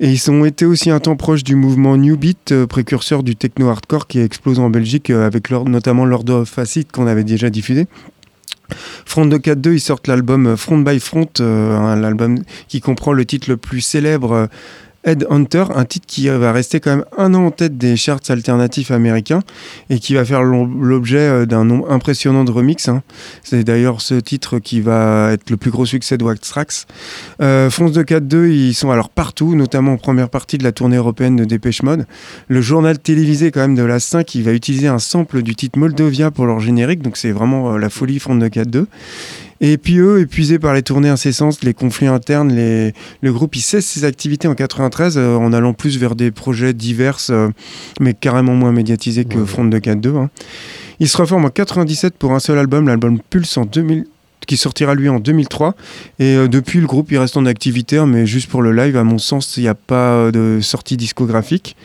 Et 0.00 0.12
ils 0.12 0.30
ont 0.30 0.44
été 0.44 0.64
aussi 0.64 0.90
un 0.90 1.00
temps 1.00 1.16
proche 1.16 1.42
du 1.42 1.56
mouvement 1.56 1.96
New 1.96 2.16
Beat, 2.16 2.52
euh, 2.52 2.66
précurseur 2.66 3.24
du 3.24 3.34
techno-hardcore 3.34 4.06
qui 4.06 4.20
a 4.20 4.24
explosé 4.24 4.60
en 4.60 4.70
Belgique, 4.70 5.10
euh, 5.10 5.26
avec 5.26 5.50
notamment 5.50 6.04
Lord 6.04 6.28
of 6.30 6.56
Acid 6.58 6.92
qu'on 6.92 7.08
avait 7.08 7.24
déjà 7.24 7.50
diffusé. 7.50 7.88
Front 9.06 9.26
242, 9.26 9.74
ils 9.74 9.80
sortent 9.80 10.06
l'album 10.06 10.56
Front 10.56 10.78
by 10.78 11.00
Front, 11.00 11.28
euh, 11.40 11.96
l'album 11.96 12.38
qui 12.68 12.80
comprend 12.80 13.12
le 13.12 13.24
titre 13.24 13.48
le 13.48 13.56
plus 13.56 13.80
célèbre, 13.80 14.32
euh, 14.32 14.46
Headhunter, 15.08 15.64
un 15.74 15.84
titre 15.84 16.06
qui 16.06 16.28
va 16.28 16.52
rester 16.52 16.80
quand 16.80 16.90
même 16.96 17.04
un 17.16 17.34
an 17.34 17.46
en 17.46 17.50
tête 17.50 17.78
des 17.78 17.96
charts 17.96 18.20
alternatifs 18.28 18.90
américains 18.90 19.40
et 19.90 19.98
qui 19.98 20.14
va 20.14 20.24
faire 20.24 20.42
l'o- 20.42 20.66
l'objet 20.66 21.18
euh, 21.18 21.46
d'un 21.46 21.64
nombre 21.64 21.90
impressionnant 21.90 22.44
de 22.44 22.50
remixes. 22.50 22.88
hein. 22.88 23.02
C'est 23.42 23.64
d'ailleurs 23.64 24.00
ce 24.00 24.14
titre 24.14 24.58
qui 24.58 24.80
va 24.80 25.30
être 25.32 25.50
le 25.50 25.56
plus 25.56 25.70
gros 25.70 25.86
succès 25.86 26.18
de 26.18 26.24
Wax 26.24 26.40
Trax. 26.48 26.86
Euh, 27.40 27.70
France 27.70 27.92
242, 27.92 28.48
ils 28.48 28.74
sont 28.74 28.90
alors 28.90 29.08
partout, 29.08 29.54
notamment 29.54 29.92
en 29.92 29.96
première 29.96 30.28
partie 30.28 30.58
de 30.58 30.64
la 30.64 30.72
tournée 30.72 30.96
européenne 30.96 31.36
de 31.36 31.44
Dépêche 31.44 31.82
Mode. 31.82 32.06
Le 32.48 32.60
journal 32.60 32.98
télévisé 32.98 33.50
quand 33.50 33.60
même 33.60 33.74
de 33.74 33.82
la 33.82 34.00
5, 34.00 34.34
il 34.34 34.42
va 34.42 34.52
utiliser 34.52 34.88
un 34.88 34.98
sample 34.98 35.42
du 35.42 35.54
titre 35.54 35.78
Moldovia 35.78 36.30
pour 36.30 36.46
leur 36.46 36.60
générique, 36.60 37.02
donc 37.02 37.16
c'est 37.16 37.30
vraiment 37.32 37.72
euh, 37.74 37.78
la 37.78 37.88
folie 37.90 38.18
France 38.18 38.38
242. 38.38 38.86
Et 39.60 39.76
puis 39.76 39.98
eux, 39.98 40.20
épuisés 40.20 40.58
par 40.58 40.72
les 40.72 40.82
tournées 40.82 41.08
incessantes, 41.08 41.62
les 41.64 41.74
conflits 41.74 42.06
internes, 42.06 42.54
les... 42.54 42.92
le 43.22 43.32
groupe 43.32 43.56
il 43.56 43.60
cesse 43.60 43.86
ses 43.86 44.04
activités 44.04 44.46
en 44.46 44.54
93 44.54 45.18
euh, 45.18 45.36
en 45.36 45.52
allant 45.52 45.72
plus 45.72 45.98
vers 45.98 46.14
des 46.14 46.30
projets 46.30 46.72
divers, 46.72 47.18
euh, 47.30 47.50
mais 48.00 48.14
carrément 48.14 48.54
moins 48.54 48.72
médiatisés 48.72 49.24
que. 49.24 49.44
Front 49.44 49.64
242. 49.64 50.16
Hein. 50.16 50.30
Il 51.00 51.08
se 51.08 51.16
reforme 51.16 51.44
en 51.44 51.50
97 51.50 52.14
pour 52.16 52.32
un 52.32 52.40
seul 52.40 52.58
album, 52.58 52.86
l'album 52.86 53.18
Pulse 53.30 53.56
en 53.56 53.64
2000 53.64 54.04
qui 54.46 54.56
sortira 54.56 54.94
lui 54.94 55.10
en 55.10 55.20
2003 55.20 55.74
et 56.20 56.34
euh, 56.34 56.48
depuis 56.48 56.80
le 56.80 56.86
groupe 56.86 57.12
il 57.12 57.18
reste 57.18 57.36
en 57.36 57.44
activité 57.44 57.98
hein, 57.98 58.06
mais 58.06 58.24
juste 58.24 58.48
pour 58.48 58.62
le 58.62 58.72
live 58.72 58.96
à 58.96 59.04
mon 59.04 59.18
sens 59.18 59.58
il 59.58 59.62
n'y 59.62 59.68
a 59.68 59.74
pas 59.74 60.30
de 60.30 60.60
sortie 60.62 60.96
discographique 60.96 61.76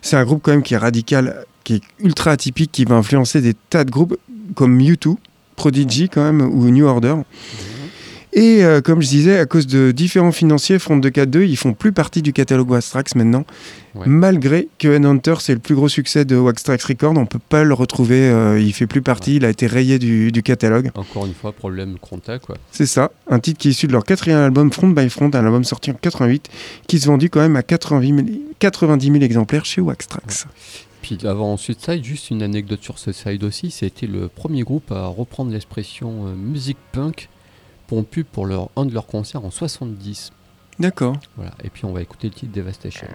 c'est 0.00 0.16
un 0.16 0.24
groupe 0.24 0.40
quand 0.42 0.52
même 0.52 0.62
qui 0.62 0.72
est 0.72 0.78
radical 0.78 1.44
qui 1.62 1.74
est 1.74 1.82
ultra 2.00 2.30
atypique 2.30 2.72
qui 2.72 2.86
va 2.86 2.94
influencer 2.94 3.42
des 3.42 3.52
tas 3.52 3.84
de 3.84 3.90
groupes 3.90 4.16
comme 4.54 4.78
U2 4.80 5.16
Prodigy 5.56 6.08
quand 6.08 6.22
même 6.22 6.42
ou 6.42 6.70
New 6.70 6.86
Order 6.86 7.16
et 8.36 8.62
euh, 8.62 8.82
comme 8.82 9.00
je 9.00 9.08
disais, 9.08 9.38
à 9.38 9.46
cause 9.46 9.66
de 9.66 9.92
différents 9.92 10.30
financiers, 10.30 10.78
Front 10.78 10.98
242, 10.98 11.44
ils 11.44 11.56
font 11.56 11.72
plus 11.72 11.92
partie 11.92 12.20
du 12.20 12.34
catalogue 12.34 12.70
Waxtrax 12.70 13.14
maintenant. 13.14 13.46
Ouais. 13.94 14.02
Malgré 14.04 14.68
que 14.78 15.02
Hunter, 15.02 15.36
c'est 15.40 15.54
le 15.54 15.58
plus 15.58 15.74
gros 15.74 15.88
succès 15.88 16.26
de 16.26 16.36
Waxtrax 16.36 16.84
Records, 16.84 17.16
on 17.16 17.24
peut 17.24 17.38
pas 17.38 17.64
le 17.64 17.72
retrouver, 17.72 18.28
euh, 18.28 18.60
il 18.60 18.74
fait 18.74 18.86
plus 18.86 19.00
partie, 19.00 19.36
il 19.36 19.46
a 19.46 19.48
été 19.48 19.66
rayé 19.66 19.98
du, 19.98 20.32
du 20.32 20.42
catalogue. 20.42 20.90
Encore 20.96 21.24
une 21.24 21.32
fois, 21.32 21.52
problème 21.52 21.94
de 21.94 21.98
contact, 21.98 22.44
quoi. 22.44 22.58
C'est 22.70 22.84
ça, 22.84 23.10
un 23.26 23.38
titre 23.38 23.58
qui 23.58 23.68
est 23.68 23.70
issu 23.70 23.86
de 23.86 23.92
leur 23.92 24.04
quatrième 24.04 24.40
album 24.40 24.70
Front 24.70 24.88
by 24.88 25.08
Front, 25.08 25.30
un 25.32 25.46
album 25.46 25.64
sorti 25.64 25.90
en 25.90 25.94
88, 25.94 26.50
qui 26.86 27.00
se 27.00 27.06
vendit 27.06 27.30
quand 27.30 27.40
même 27.40 27.56
à 27.56 27.62
80 27.62 28.02
000 28.02 28.26
90 28.58 29.12
000 29.12 29.24
exemplaires 29.24 29.64
chez 29.64 29.80
Waxtrax. 29.80 30.46
Puis 31.06 31.24
avant 31.24 31.56
Suicide, 31.56 32.02
juste 32.02 32.30
une 32.30 32.42
anecdote 32.42 32.82
sur 32.82 32.98
Suicide 32.98 33.44
aussi, 33.44 33.70
c'était 33.70 34.08
le 34.08 34.26
premier 34.26 34.62
groupe 34.62 34.90
à 34.90 35.06
reprendre 35.06 35.52
l'expression 35.52 36.26
euh, 36.26 36.34
musique 36.34 36.78
punk 36.90 37.28
pour 37.86 37.98
une 37.98 38.04
pub 38.04 38.26
pour 38.26 38.44
leur, 38.44 38.70
un 38.74 38.86
de 38.86 38.92
leurs 38.92 39.06
concerts 39.06 39.44
en 39.44 39.52
70. 39.52 40.32
D'accord. 40.80 41.16
Voilà. 41.36 41.52
Et 41.62 41.70
puis 41.70 41.84
on 41.84 41.92
va 41.92 42.02
écouter 42.02 42.26
le 42.26 42.34
titre 42.34 42.52
Devastation. 42.52 43.06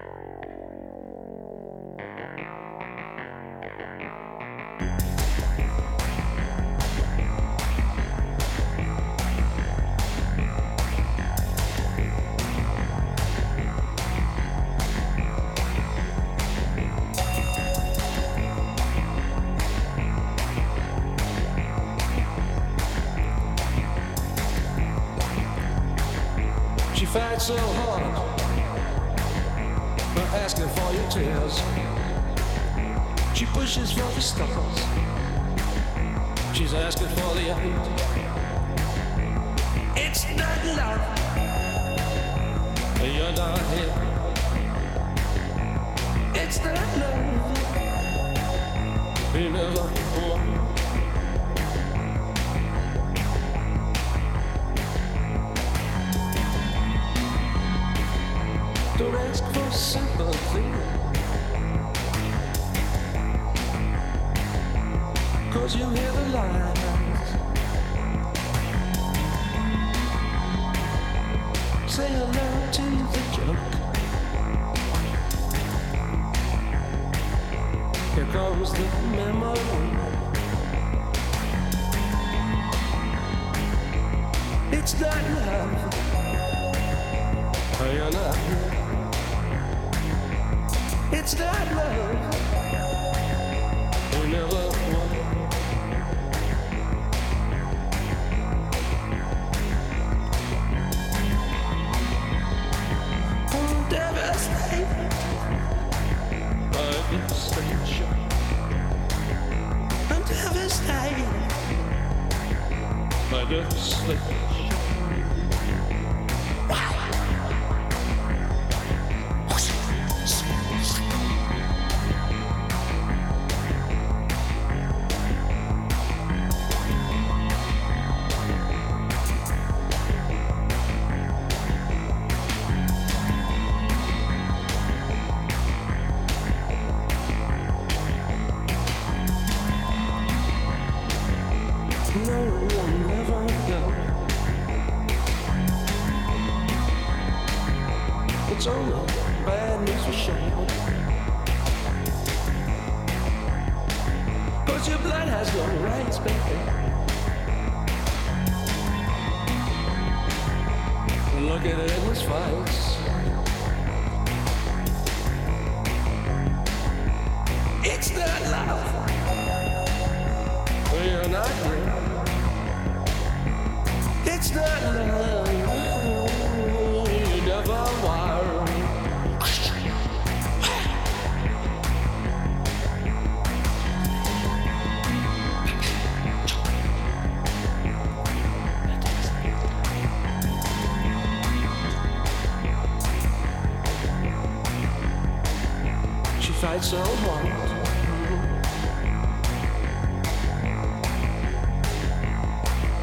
She 196.81 196.95
fights. 196.97 197.71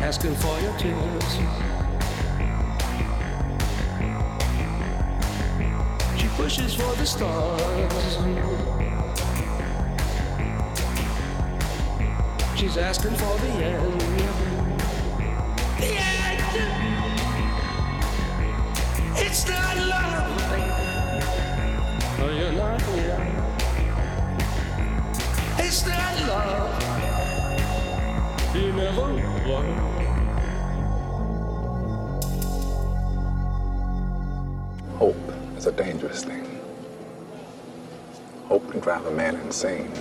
Asking 0.00 0.34
for 0.34 0.60
your 0.60 0.76
tears. 0.78 1.38
She 6.18 6.26
pushes 6.36 6.74
for 6.74 6.94
the 6.96 7.06
stars. 7.06 8.18
She's 12.56 12.76
asking 12.76 13.14
for 13.14 13.38
the 13.38 13.48
end. 13.64 14.00
The 15.78 15.98
end. 15.98 16.42
It's 19.16 19.48
not 19.48 19.76
love. 19.76 20.38
Oh, 22.20 22.30
you're 22.36 22.52
not 22.52 22.82
here. 22.82 23.27
Not 25.68 26.16
love. 26.26 26.82
You 28.54 28.72
never 28.72 29.02
were. 29.02 29.68
Hope 34.96 35.32
is 35.58 35.66
a 35.66 35.72
dangerous 35.72 36.24
thing. 36.24 36.58
Hope 38.46 38.70
can 38.70 38.80
drive 38.80 39.04
a 39.04 39.10
man 39.10 39.34
insane. 39.34 39.92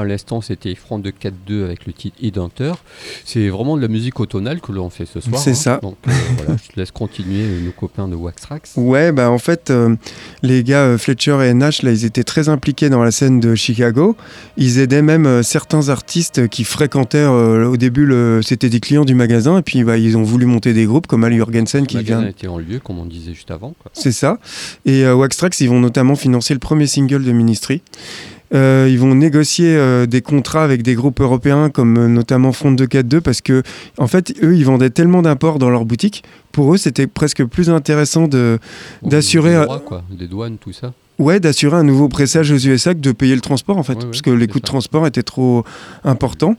À 0.00 0.04
l'instant 0.04 0.40
c'était 0.40 0.74
Front 0.74 0.98
de 0.98 1.10
4-2 1.10 1.64
avec 1.64 1.86
le 1.86 1.92
titre 1.92 2.16
Hunter. 2.38 2.72
C'est 3.24 3.48
vraiment 3.48 3.76
de 3.76 3.82
la 3.82 3.88
musique 3.88 4.20
automnale 4.20 4.60
que 4.60 4.72
l'on 4.72 4.90
fait 4.90 5.06
ce 5.06 5.20
soir. 5.20 5.40
C'est 5.40 5.50
hein. 5.50 5.54
ça. 5.54 5.80
Donc 5.82 5.96
euh, 6.06 6.10
voilà, 6.36 6.56
je 6.62 6.72
te 6.72 6.80
laisse 6.80 6.90
continuer 6.90 7.42
euh, 7.42 7.60
nos 7.64 7.72
copains 7.72 8.08
de 8.08 8.14
Wax 8.14 8.42
Trax. 8.42 8.72
Ouais, 8.76 9.12
bah 9.12 9.30
en 9.30 9.38
fait, 9.38 9.70
euh, 9.70 9.94
les 10.42 10.62
gars 10.64 10.96
Fletcher 10.98 11.38
et 11.48 11.54
Nash, 11.54 11.82
là, 11.82 11.92
ils 11.92 12.04
étaient 12.04 12.24
très 12.24 12.48
impliqués 12.48 12.88
dans 12.88 13.02
la 13.02 13.10
scène 13.10 13.40
de 13.40 13.54
Chicago. 13.54 14.16
Ils 14.56 14.78
aidaient 14.78 15.02
même 15.02 15.42
certains 15.42 15.88
artistes 15.88 16.48
qui 16.48 16.64
fréquentaient 16.64 17.26
au 17.26 17.76
début, 17.76 18.06
le... 18.06 18.40
c'était 18.42 18.68
des 18.68 18.80
clients 18.80 19.04
du 19.04 19.14
magasin, 19.14 19.58
et 19.58 19.62
puis 19.62 19.84
bah, 19.84 19.98
ils 19.98 20.16
ont 20.16 20.22
voulu 20.22 20.46
monter 20.46 20.72
des 20.72 20.86
groupes 20.86 21.06
comme 21.06 21.24
Al 21.24 21.36
Jorgensen 21.36 21.82
Le 21.82 21.86
qui 21.86 21.96
magasin 21.96 22.20
vient. 22.20 22.28
était 22.28 22.48
en 22.48 22.58
lieu, 22.58 22.80
comme 22.80 22.98
on 22.98 23.06
disait 23.06 23.34
juste 23.34 23.50
avant. 23.50 23.74
C'est 23.92 24.12
ça. 24.12 24.38
Et 24.84 25.04
euh, 25.04 25.14
Wax 25.14 25.36
Trax, 25.36 25.60
ils 25.60 25.68
vont 25.68 25.80
notamment 25.80 26.16
financer 26.16 26.54
le 26.54 26.60
premier 26.60 26.86
single 26.86 27.24
de 27.24 27.32
Ministry. 27.32 27.82
Euh, 28.52 28.88
ils 28.90 28.98
vont 28.98 29.14
négocier 29.14 29.76
euh, 29.76 30.06
des 30.06 30.22
contrats 30.22 30.64
avec 30.64 30.82
des 30.82 30.94
groupes 30.94 31.20
européens 31.20 31.70
comme 31.70 31.96
euh, 31.96 32.08
notamment 32.08 32.50
Front 32.50 32.72
242 32.72 33.20
parce 33.20 33.42
que 33.42 33.62
en 33.96 34.08
fait 34.08 34.34
eux 34.42 34.56
ils 34.56 34.64
vendaient 34.64 34.90
tellement 34.90 35.22
d'imports 35.22 35.60
dans 35.60 35.70
leur 35.70 35.84
boutique. 35.84 36.24
Pour 36.50 36.74
eux 36.74 36.76
c'était 36.76 37.06
presque 37.06 37.44
plus 37.44 37.70
intéressant 37.70 38.26
de 38.26 38.58
D'assurer, 39.02 39.50
des 39.50 39.64
droits, 39.64 39.78
quoi, 39.78 40.02
des 40.10 40.26
douanes, 40.26 40.56
tout 40.58 40.72
ça. 40.72 40.92
ouais 41.20 41.38
d'assurer 41.38 41.76
un 41.76 41.84
nouveau 41.84 42.08
pressage 42.08 42.50
aux 42.50 42.58
USA 42.58 42.92
que 42.94 42.98
de 42.98 43.12
payer 43.12 43.36
le 43.36 43.40
transport 43.40 43.78
en 43.78 43.84
fait 43.84 43.92
Ouais, 43.92 44.00
ouais, 44.00 44.06
parce 44.06 44.22
que 44.22 44.30
les 44.30 44.48
coûts 44.48 44.58
de 44.58 44.64
transport 44.64 45.06
étaient 45.06 45.22
trop 45.22 45.64
importants. 46.02 46.56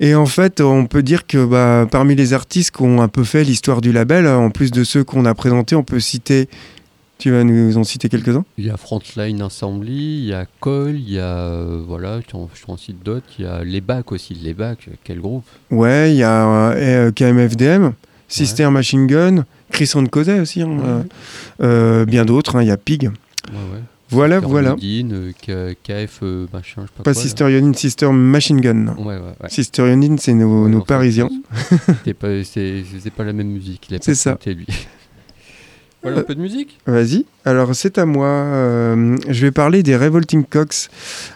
Et 0.00 0.14
en 0.14 0.26
fait 0.26 0.60
on 0.60 0.84
peut 0.84 1.02
dire 1.02 1.26
que 1.26 1.42
bah, 1.42 1.86
parmi 1.90 2.14
les 2.16 2.34
artistes 2.34 2.72
qui 2.76 2.82
ont 2.82 3.00
un 3.00 3.08
peu 3.08 3.24
fait 3.24 3.44
l'histoire 3.44 3.80
du 3.80 3.92
label 3.92 4.26
en 4.26 4.50
plus 4.50 4.70
de 4.72 4.84
ceux 4.84 5.04
qu'on 5.04 5.24
a 5.24 5.34
présentés 5.34 5.74
on 5.74 5.84
peut 5.84 6.00
citer 6.00 6.50
tu 7.24 7.30
vas 7.30 7.42
nous 7.42 7.78
en 7.78 7.84
citer 7.84 8.10
quelques-uns? 8.10 8.44
Il 8.58 8.66
y 8.66 8.70
a 8.70 8.76
Frontline 8.76 9.40
Assembly, 9.40 10.18
il 10.18 10.26
y 10.26 10.34
a 10.34 10.44
Cole, 10.60 10.96
il 10.96 11.10
y 11.10 11.18
a. 11.18 11.38
euh, 11.38 11.82
voilà, 11.88 12.20
je 12.20 12.26
t'en 12.66 12.76
cite 12.76 13.02
d'autres. 13.02 13.24
Il 13.38 13.46
y 13.46 13.48
a 13.48 13.64
Les 13.64 13.80
Bacs 13.80 14.12
aussi. 14.12 14.34
Les 14.34 14.52
Bacs, 14.52 14.90
quel 15.04 15.22
groupe? 15.22 15.46
Ouais, 15.70 16.12
il 16.12 16.18
y 16.18 16.22
a 16.22 16.72
euh, 16.72 17.10
KMFDM, 17.12 17.92
Sister 18.28 18.68
Machine 18.68 19.06
Gun, 19.06 19.46
Chris 19.72 19.90
Causet 20.10 20.38
aussi, 20.38 20.60
hein, 20.60 20.76
euh, 20.84 21.02
euh, 21.62 22.04
bien 22.04 22.26
d'autres, 22.26 22.56
hein, 22.56 22.62
il 22.62 22.68
y 22.68 22.70
a 22.70 22.76
Pig. 22.76 23.10
Ouais. 23.50 23.80
Voilà, 24.10 24.36
Sister 24.36 24.50
voilà. 24.50 24.76
Euh, 24.82 25.72
KF, 25.82 26.18
euh, 26.22 26.46
machin, 26.52 26.82
je 26.82 26.88
sais 26.88 26.92
pas, 26.94 27.04
Pas 27.04 27.14
quoi. 27.14 27.22
Sister 27.22 27.58
Unit, 27.58 27.74
Sister 27.74 28.10
Machine 28.12 28.60
Gun. 28.60 28.88
Ouais, 28.98 29.16
ouais, 29.16 29.20
ouais. 29.42 29.48
Sister 29.48 29.90
Unit, 29.90 30.18
c'est 30.18 30.34
nos, 30.34 30.82
Parisiens. 30.82 31.30
Pas, 32.20 32.44
c'est, 32.44 32.84
pas 33.16 33.24
la 33.24 33.32
même 33.32 33.48
musique. 33.48 33.88
C'est 34.02 34.14
ça. 34.14 34.38
lui. 34.44 34.66
Voilà 36.04 36.20
un 36.20 36.22
peu 36.22 36.34
de 36.34 36.40
musique. 36.40 36.78
Vas-y. 36.86 37.26
Alors, 37.44 37.74
c'est 37.74 37.98
à 37.98 38.06
moi. 38.06 38.28
Euh, 38.28 39.16
je 39.28 39.40
vais 39.44 39.50
parler 39.50 39.82
des 39.82 39.96
Revolting 39.96 40.44
Cox. 40.44 40.88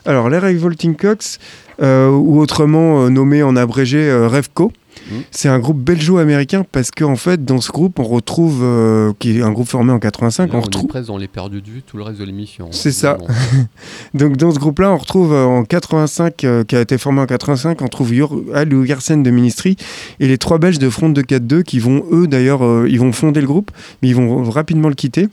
Alors, 0.07 0.29
les 0.29 0.39
Revolting 0.39 0.95
Cox, 0.95 1.39
euh, 1.83 2.11
ou 2.11 2.39
autrement 2.41 3.05
euh, 3.05 3.09
nommé 3.09 3.43
en 3.43 3.57
abrégé 3.57 3.99
euh, 3.99 4.29
Revco, 4.29 4.73
C'est 5.31 5.49
un 5.49 5.59
groupe 5.59 5.79
belgeo-américain 5.79 6.65
parce 6.71 6.91
qu'en 6.91 7.17
fait, 7.17 7.45
dans 7.45 7.61
ce 7.61 7.71
groupe, 7.73 7.99
on 7.99 8.05
retrouve, 8.05 8.61
euh, 8.63 9.13
qui 9.19 9.39
est 9.39 9.43
un 9.43 9.53
groupe 9.53 9.69
formé 9.69 9.93
en 9.93 9.99
85, 9.99 10.49
Là, 10.49 10.55
on 10.55 10.59
on 10.59 10.61
retrouve. 10.63 10.87
presque 10.89 11.09
dans 11.09 11.17
les 11.19 11.29
perdus 11.29 11.61
de 11.63 11.69
vue 11.71 11.83
tout 11.83 11.97
le 11.97 12.03
reste 12.03 12.19
de 12.21 12.25
l'émission. 12.25 12.69
C'est 12.73 12.93
ça. 12.93 13.19
Donc 14.15 14.37
dans 14.37 14.51
ce 14.51 14.59
groupe-là, 14.59 14.91
on 14.93 14.97
retrouve 14.97 15.33
euh, 15.33 15.45
en 15.45 15.65
85, 15.65 16.45
euh, 16.45 16.65
qui 16.65 16.77
a 16.77 16.81
été 16.81 16.99
formé 16.99 17.21
en 17.21 17.27
85, 17.27 17.83
on 17.83 17.89
trouve 17.89 18.15
Yor- 18.15 18.43
Al 18.55 18.69
Gersen 18.87 19.23
de 19.23 19.31
Ministry 19.31 19.77
et 20.21 20.29
les 20.29 20.39
trois 20.39 20.59
Belges 20.59 20.79
de 20.79 20.91
Front 20.91 21.09
de 21.09 21.23
4-2 21.23 21.63
qui 21.63 21.79
vont, 21.79 22.05
eux 22.13 22.27
d'ailleurs, 22.27 22.61
ils 22.87 22.99
vont 23.01 23.13
fonder 23.13 23.41
le 23.41 23.47
groupe, 23.47 23.71
mais 24.03 24.09
ils 24.09 24.15
vont 24.17 24.43
rapidement 24.51 24.89
le 24.89 24.95
quitter. 24.95 25.29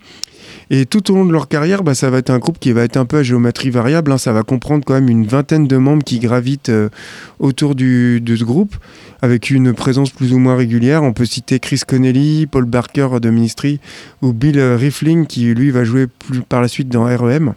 Et 0.70 0.86
tout 0.86 1.12
au 1.12 1.16
long 1.16 1.26
de 1.26 1.32
leur 1.32 1.48
carrière, 1.48 1.84
bah, 1.84 1.94
ça 1.94 2.10
va 2.10 2.18
être 2.18 2.30
un 2.30 2.40
groupe 2.40 2.60
qui 2.60 2.72
va 2.72 2.84
être 2.84 2.98
un 2.98 3.06
peu 3.06 3.18
à 3.18 3.24
géométrie 3.24 3.70
variable. 3.70 4.12
hein. 4.12 4.18
Ça 4.18 4.34
va 4.34 4.44
comprendre 4.44 4.84
quand 4.86 4.94
même 4.94 5.10
une 5.10 5.28
vingtaine 5.28 5.68
de 5.68 5.78
membres 5.78 6.04
qui 6.04 6.20
gravitent 6.20 6.70
euh, 6.70 6.90
autour 7.40 7.76
de 7.76 8.22
ce 8.26 8.44
groupe, 8.44 8.76
avec 9.22 9.50
une 9.50 9.74
présence 9.74 10.10
plus 10.10 10.34
ou 10.34 10.40
moins 10.40 10.56
régulière. 10.56 11.04
On 11.04 11.14
peut 11.14 11.26
citer 11.26 11.60
Chris 11.60 11.82
Connelly, 11.88 12.48
Paul 12.48 12.66
Barker 12.66 13.08
de 13.22 13.30
Ministry, 13.30 13.80
ou 14.22 14.34
Bill 14.34 14.58
euh, 14.58 14.76
Riefling, 14.76 15.28
qui 15.28 15.54
lui 15.54 15.72
va 15.72 15.84
jouer 15.84 16.08
par 16.50 16.62
la 16.62 16.68
suite 16.68 16.90
dans 16.90 17.04
REM. 17.04 17.54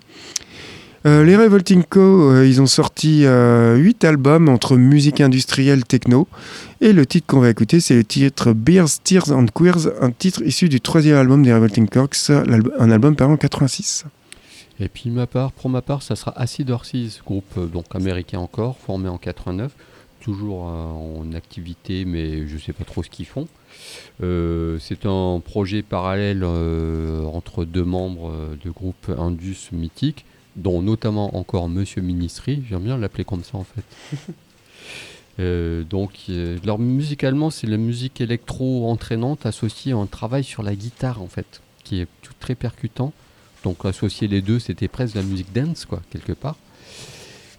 Euh, 1.06 1.24
les 1.24 1.36
Revolting 1.36 1.84
Co, 1.84 2.30
euh, 2.30 2.46
ils 2.46 2.60
ont 2.60 2.66
sorti 2.66 3.24
8 3.24 4.04
albums 4.04 4.48
entre 4.48 4.76
musique 4.76 5.20
industrielle 5.20 5.84
techno. 5.84 6.28
Et 6.80 6.92
le 6.92 7.06
titre 7.06 7.26
qu'on 7.26 7.40
va 7.40 7.50
écouter, 7.50 7.80
c'est 7.80 7.94
le 7.94 8.04
titre 8.04 8.52
Beers, 8.52 9.00
Tears 9.02 9.30
and 9.30 9.46
Queers, 9.54 9.88
un 10.00 10.10
titre 10.10 10.42
issu 10.42 10.68
du 10.68 10.80
troisième 10.80 11.16
album 11.16 11.42
des 11.42 11.52
Revolting 11.52 11.88
Cox, 11.88 12.30
un 12.30 12.90
album 12.90 13.16
paru 13.16 13.32
en 13.32 13.36
86. 13.36 14.06
Et 14.80 14.88
puis 14.88 15.10
ma 15.10 15.26
part, 15.26 15.52
pour 15.52 15.70
ma 15.70 15.82
part, 15.82 16.02
ça 16.02 16.14
sera 16.14 16.32
Acid 16.40 16.70
Horses, 16.70 17.20
groupe 17.24 17.56
euh, 17.56 17.66
donc 17.66 17.86
américain 17.94 18.38
encore, 18.38 18.76
formé 18.78 19.08
en 19.08 19.18
89, 19.18 19.72
toujours 20.20 20.68
euh, 20.68 20.70
en 20.70 21.32
activité, 21.32 22.04
mais 22.04 22.46
je 22.46 22.56
sais 22.58 22.72
pas 22.72 22.84
trop 22.84 23.02
ce 23.02 23.10
qu'ils 23.10 23.26
font. 23.26 23.48
Euh, 24.22 24.78
c'est 24.80 25.06
un 25.06 25.40
projet 25.44 25.82
parallèle 25.82 26.42
euh, 26.44 27.24
entre 27.24 27.64
deux 27.64 27.84
membres 27.84 28.30
euh, 28.30 28.56
de 28.64 28.70
groupe 28.70 29.10
Indus 29.16 29.70
mythique, 29.72 30.24
dont 30.58 30.82
notamment 30.82 31.36
encore 31.36 31.68
Monsieur 31.68 32.02
Ministry. 32.02 32.62
J'aime 32.68 32.82
bien 32.84 32.98
l'appeler 32.98 33.24
comme 33.24 33.44
ça 33.44 33.56
en 33.58 33.64
fait. 33.64 34.32
Euh, 35.40 35.84
donc, 35.84 36.10
euh, 36.30 36.58
leur 36.64 36.80
musicalement, 36.80 37.50
c'est 37.50 37.68
la 37.68 37.76
musique 37.76 38.20
électro 38.20 38.90
entraînante 38.90 39.46
associée 39.46 39.92
à 39.92 39.96
un 39.96 40.06
travail 40.06 40.42
sur 40.42 40.64
la 40.64 40.74
guitare 40.74 41.22
en 41.22 41.28
fait, 41.28 41.60
qui 41.84 42.00
est 42.00 42.08
tout 42.22 42.32
très 42.40 42.56
percutant. 42.56 43.12
Donc 43.62 43.84
associer 43.84 44.26
les 44.26 44.40
deux, 44.42 44.58
c'était 44.58 44.88
presque 44.88 45.14
de 45.14 45.20
la 45.20 45.24
musique 45.26 45.52
dance, 45.52 45.84
quoi, 45.84 46.02
quelque 46.10 46.32
part. 46.32 46.56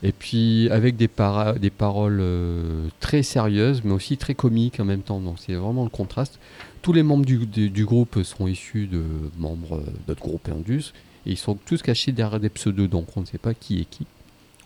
Et 0.03 0.11
puis 0.11 0.69
avec 0.71 0.97
des, 0.97 1.07
para- 1.07 1.53
des 1.53 1.69
paroles 1.69 2.19
euh, 2.21 2.87
très 2.99 3.23
sérieuses, 3.23 3.81
mais 3.85 3.93
aussi 3.93 4.17
très 4.17 4.35
comiques 4.35 4.81
en 4.81 4.85
même 4.85 5.01
temps. 5.01 5.21
Donc 5.21 5.37
c'est 5.39 5.53
vraiment 5.53 5.85
le 5.85 5.89
contraste. 5.89 6.37
Tous 6.81 6.91
les 6.91 7.03
membres 7.03 7.23
du, 7.25 7.45
du- 7.45 7.69
du 7.69 7.85
groupe 7.85 8.23
sont 8.23 8.47
issus 8.47 8.87
de 8.87 9.03
membres 9.37 9.75
euh, 9.77 9.91
d'autres 10.05 10.21
groupes 10.21 10.49
Indus. 10.49 10.91
Et 11.29 11.33
ils 11.33 11.37
sont 11.37 11.53
tous 11.53 11.83
cachés 11.83 12.11
derrière 12.11 12.39
des 12.39 12.49
pseudos, 12.49 12.87
donc 12.89 13.15
on 13.15 13.21
ne 13.21 13.25
sait 13.27 13.37
pas 13.37 13.53
qui 13.53 13.79
est 13.81 13.85
qui. 13.85 14.07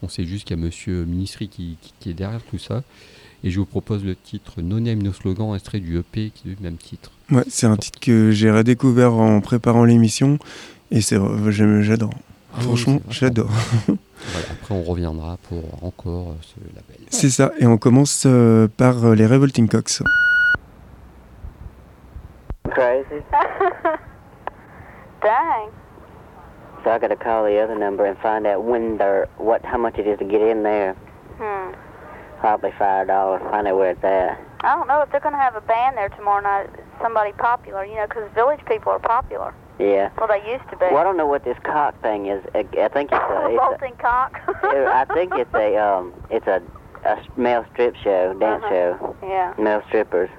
On 0.02 0.08
sait 0.08 0.24
juste 0.24 0.48
qu'il 0.48 0.58
y 0.58 0.60
a 0.62 0.64
Monsieur 0.64 1.04
Ministry 1.04 1.50
qui, 1.50 1.76
qui- 1.82 1.94
qui 2.00 2.10
est 2.12 2.14
derrière 2.14 2.42
tout 2.50 2.58
ça. 2.58 2.84
Et 3.44 3.52
je 3.52 3.60
vous 3.60 3.66
propose 3.66 4.06
le 4.06 4.16
titre 4.16 4.62
No 4.62 4.80
Name 4.80 5.04
No 5.04 5.12
Slogan, 5.12 5.54
extrait 5.56 5.82
du 5.82 5.98
EP 6.00 6.32
qui 6.34 6.50
est 6.50 6.56
du 6.56 6.64
même 6.64 6.78
titre. 6.78 7.12
Ouais, 7.30 7.44
c'est 7.50 7.68
un 7.68 7.76
titre 7.76 8.00
que 8.00 8.32
j'ai 8.32 8.50
redécouvert 8.50 9.14
en 9.14 9.42
préparant 9.42 9.84
l'émission 9.84 10.40
et 10.90 11.02
c'est 11.02 11.18
j'adore. 11.82 12.14
Ah 12.56 12.62
Franchement, 12.62 13.02
j'adore. 13.10 13.50
Voilà, 14.26 14.48
après, 14.52 14.74
on 14.74 14.84
reviendra 14.84 15.38
pour 15.50 15.84
encore 15.84 16.30
euh, 16.30 16.36
ce 16.42 16.56
label. 16.74 16.96
C'est 17.10 17.30
ça. 17.30 17.52
Et 17.60 17.66
on 17.66 17.78
commence 17.78 18.24
euh, 18.26 18.70
par 18.78 19.04
euh, 19.04 19.16
les 19.16 19.26
Revolting 19.26 19.68
Cox. 19.68 20.02
Crazy. 22.72 23.22
Dang. 25.22 25.70
So 26.84 26.90
I 26.92 27.00
got 27.00 27.08
to 27.08 27.16
call 27.16 27.46
the 27.46 27.60
other 27.60 27.76
number 27.78 28.06
and 28.06 28.18
find 28.20 28.46
out 28.46 28.64
when 28.64 28.98
they're 28.98 29.28
what 29.38 29.64
how 29.64 29.78
much 29.78 29.98
it 29.98 30.08
is 30.08 30.20
to 30.20 30.26
get 30.26 30.42
in 30.42 30.64
there. 30.64 30.94
Hmm. 31.40 31.74
Probably 32.40 32.74
five 32.78 33.08
dollars. 33.08 33.42
Find 33.50 33.68
out 33.68 33.78
where 33.78 33.92
it's 33.92 34.04
at. 34.04 34.40
I 34.62 34.76
don't 34.76 34.88
know 34.88 35.02
if 35.02 35.12
they're 35.12 35.20
going 35.22 35.34
to 35.36 35.40
have 35.40 35.56
a 35.56 35.62
band 35.62 35.98
there 35.98 36.10
tomorrow 36.10 36.42
night. 36.42 36.70
Somebody 37.02 37.32
popular, 37.34 37.86
you 37.86 37.96
know, 37.96 38.08
'cause 38.08 38.30
village 38.36 38.60
people 38.66 38.92
are 38.92 39.00
popular. 39.00 39.54
Yeah. 39.80 40.10
Well, 40.18 40.28
they 40.28 40.44
used 40.52 40.70
to 40.70 40.78
be. 40.78 40.86
Well, 40.86 40.98
I 40.98 41.04
don't 41.04 41.18
know 41.18 41.26
what 41.26 41.44
this 41.44 41.58
cock 41.64 42.00
thing 42.02 42.28
is. 42.28 42.44
I 42.54 42.60
I 42.80 42.88
think 42.90 43.12
it's 43.12 43.22
a. 43.22 43.48
It's 43.50 43.98
cock. 44.00 44.40
a 44.64 44.86
I 44.94 45.06
think 45.14 45.34
it's 45.36 45.54
a 45.54 45.78
um. 45.78 46.14
It's 46.30 46.48
a 46.48 46.62
a 47.06 47.18
male 47.38 47.66
strip 47.74 47.96
show, 47.98 48.34
dance 48.40 48.64
Uh-huh. 48.64 48.98
show, 48.98 49.16
yeah. 49.24 49.54
male 49.58 49.82
strippers. 49.88 50.30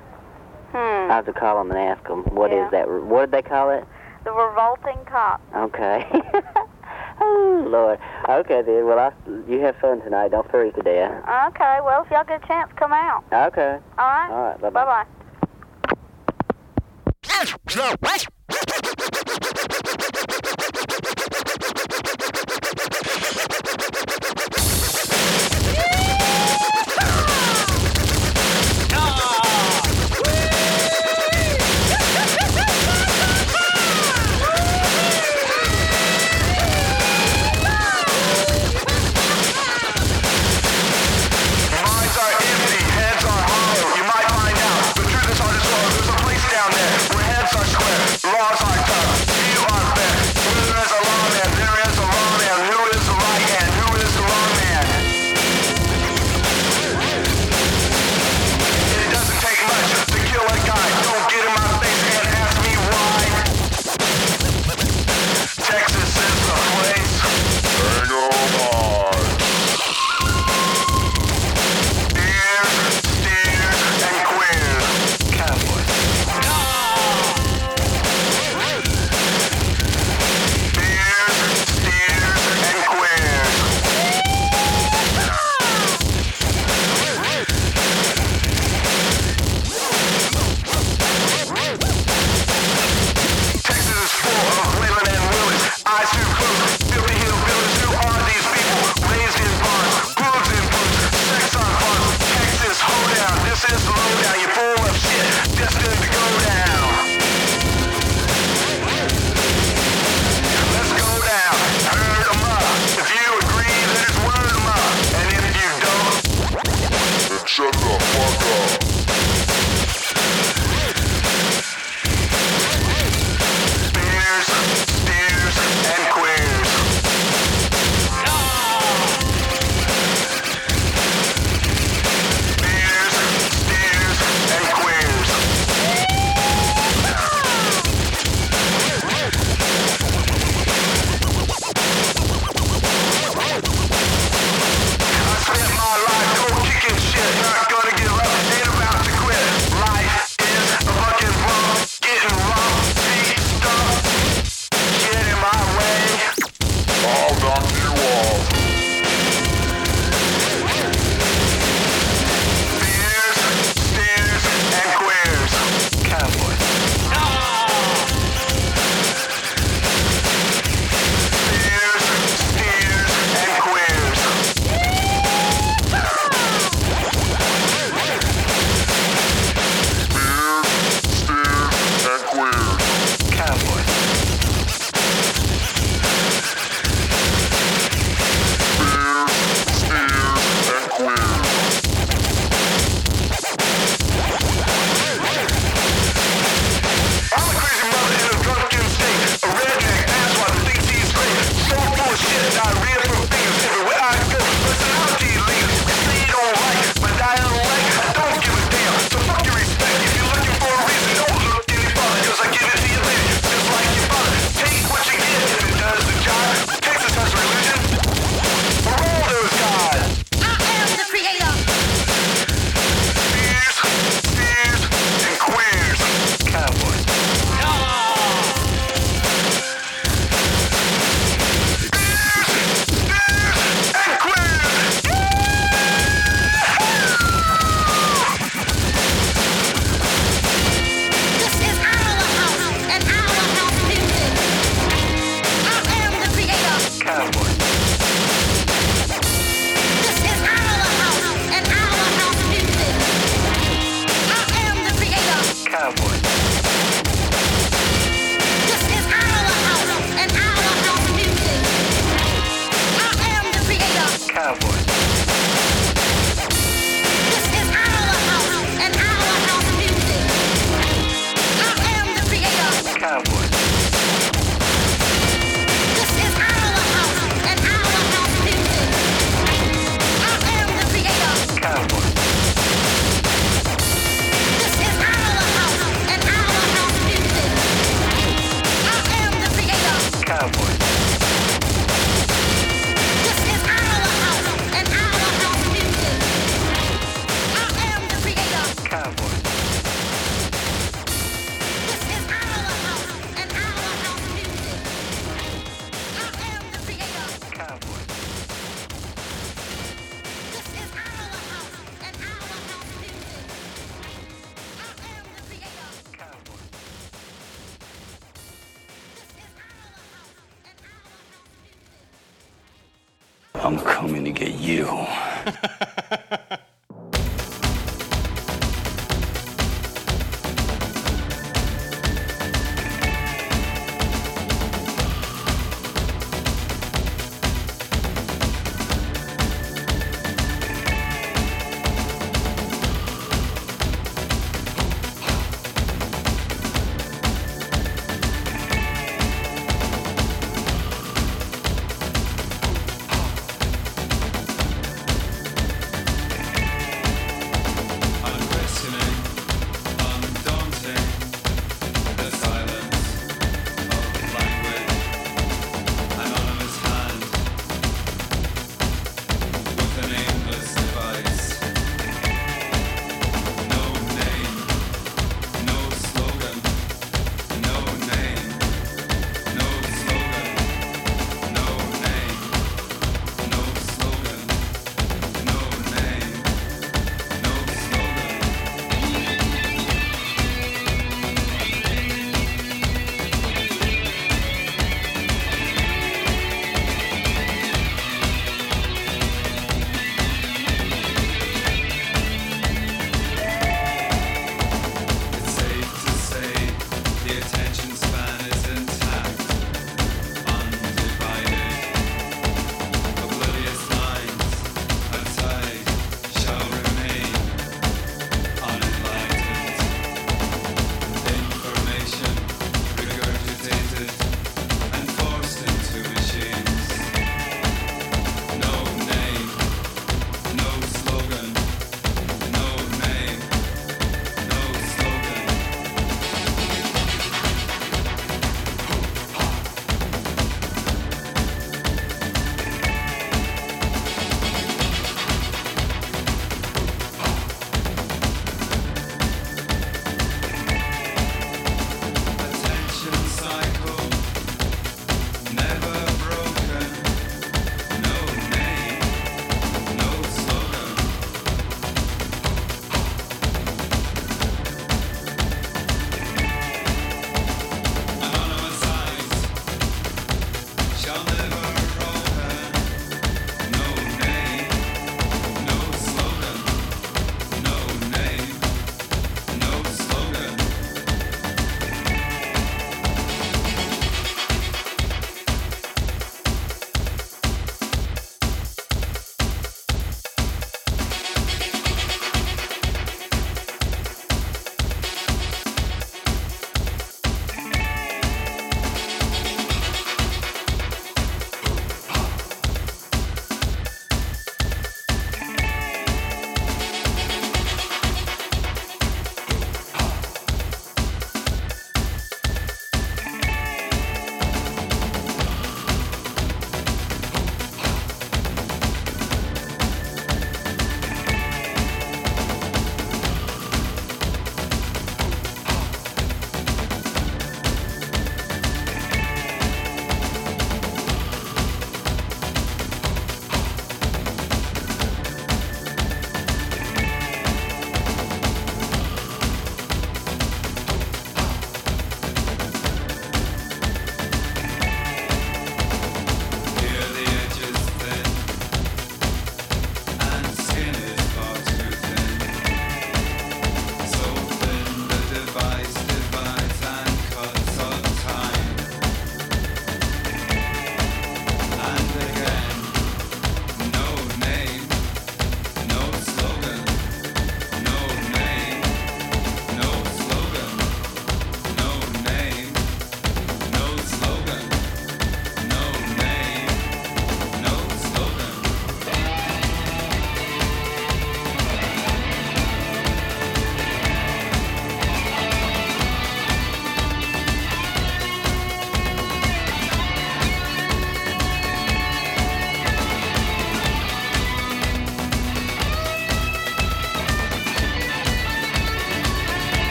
Hmm. 0.72 1.11
I 1.11 1.14
have 1.16 1.26
to 1.26 1.33
call 1.33 1.59
them 1.59 1.70
and 1.70 1.78
ask 1.78 2.02
them 2.09 2.22
what 2.35 2.52
is 2.52 2.57
Yeah. 2.57 2.68
that. 2.70 2.88
What 2.90 3.20
did 3.22 3.30
they 3.33 3.42
call 3.48 3.70
it? 3.70 3.85
The 4.24 4.32
revolting 4.32 5.04
Cop. 5.04 5.40
Okay. 5.54 6.06
oh 7.20 7.66
Lord. 7.68 7.98
Okay 8.28 8.62
then. 8.62 8.87
Well, 8.87 8.98
I, 8.98 9.12
you 9.50 9.60
have 9.60 9.76
fun 9.76 10.00
tonight. 10.02 10.30
Don't 10.30 10.50
freeze 10.50 10.72
to 10.76 10.82
death. 10.82 11.12
Okay. 11.48 11.78
Well, 11.84 12.04
if 12.04 12.10
y'all 12.10 12.24
get 12.24 12.42
a 12.42 12.46
chance, 12.46 12.70
come 12.76 12.92
out. 12.92 13.24
Okay. 13.32 13.78
All 13.98 14.08
right. 14.08 14.30
All 14.30 14.44
right. 14.44 14.60
Bye 14.60 14.70
Bye 14.70 15.04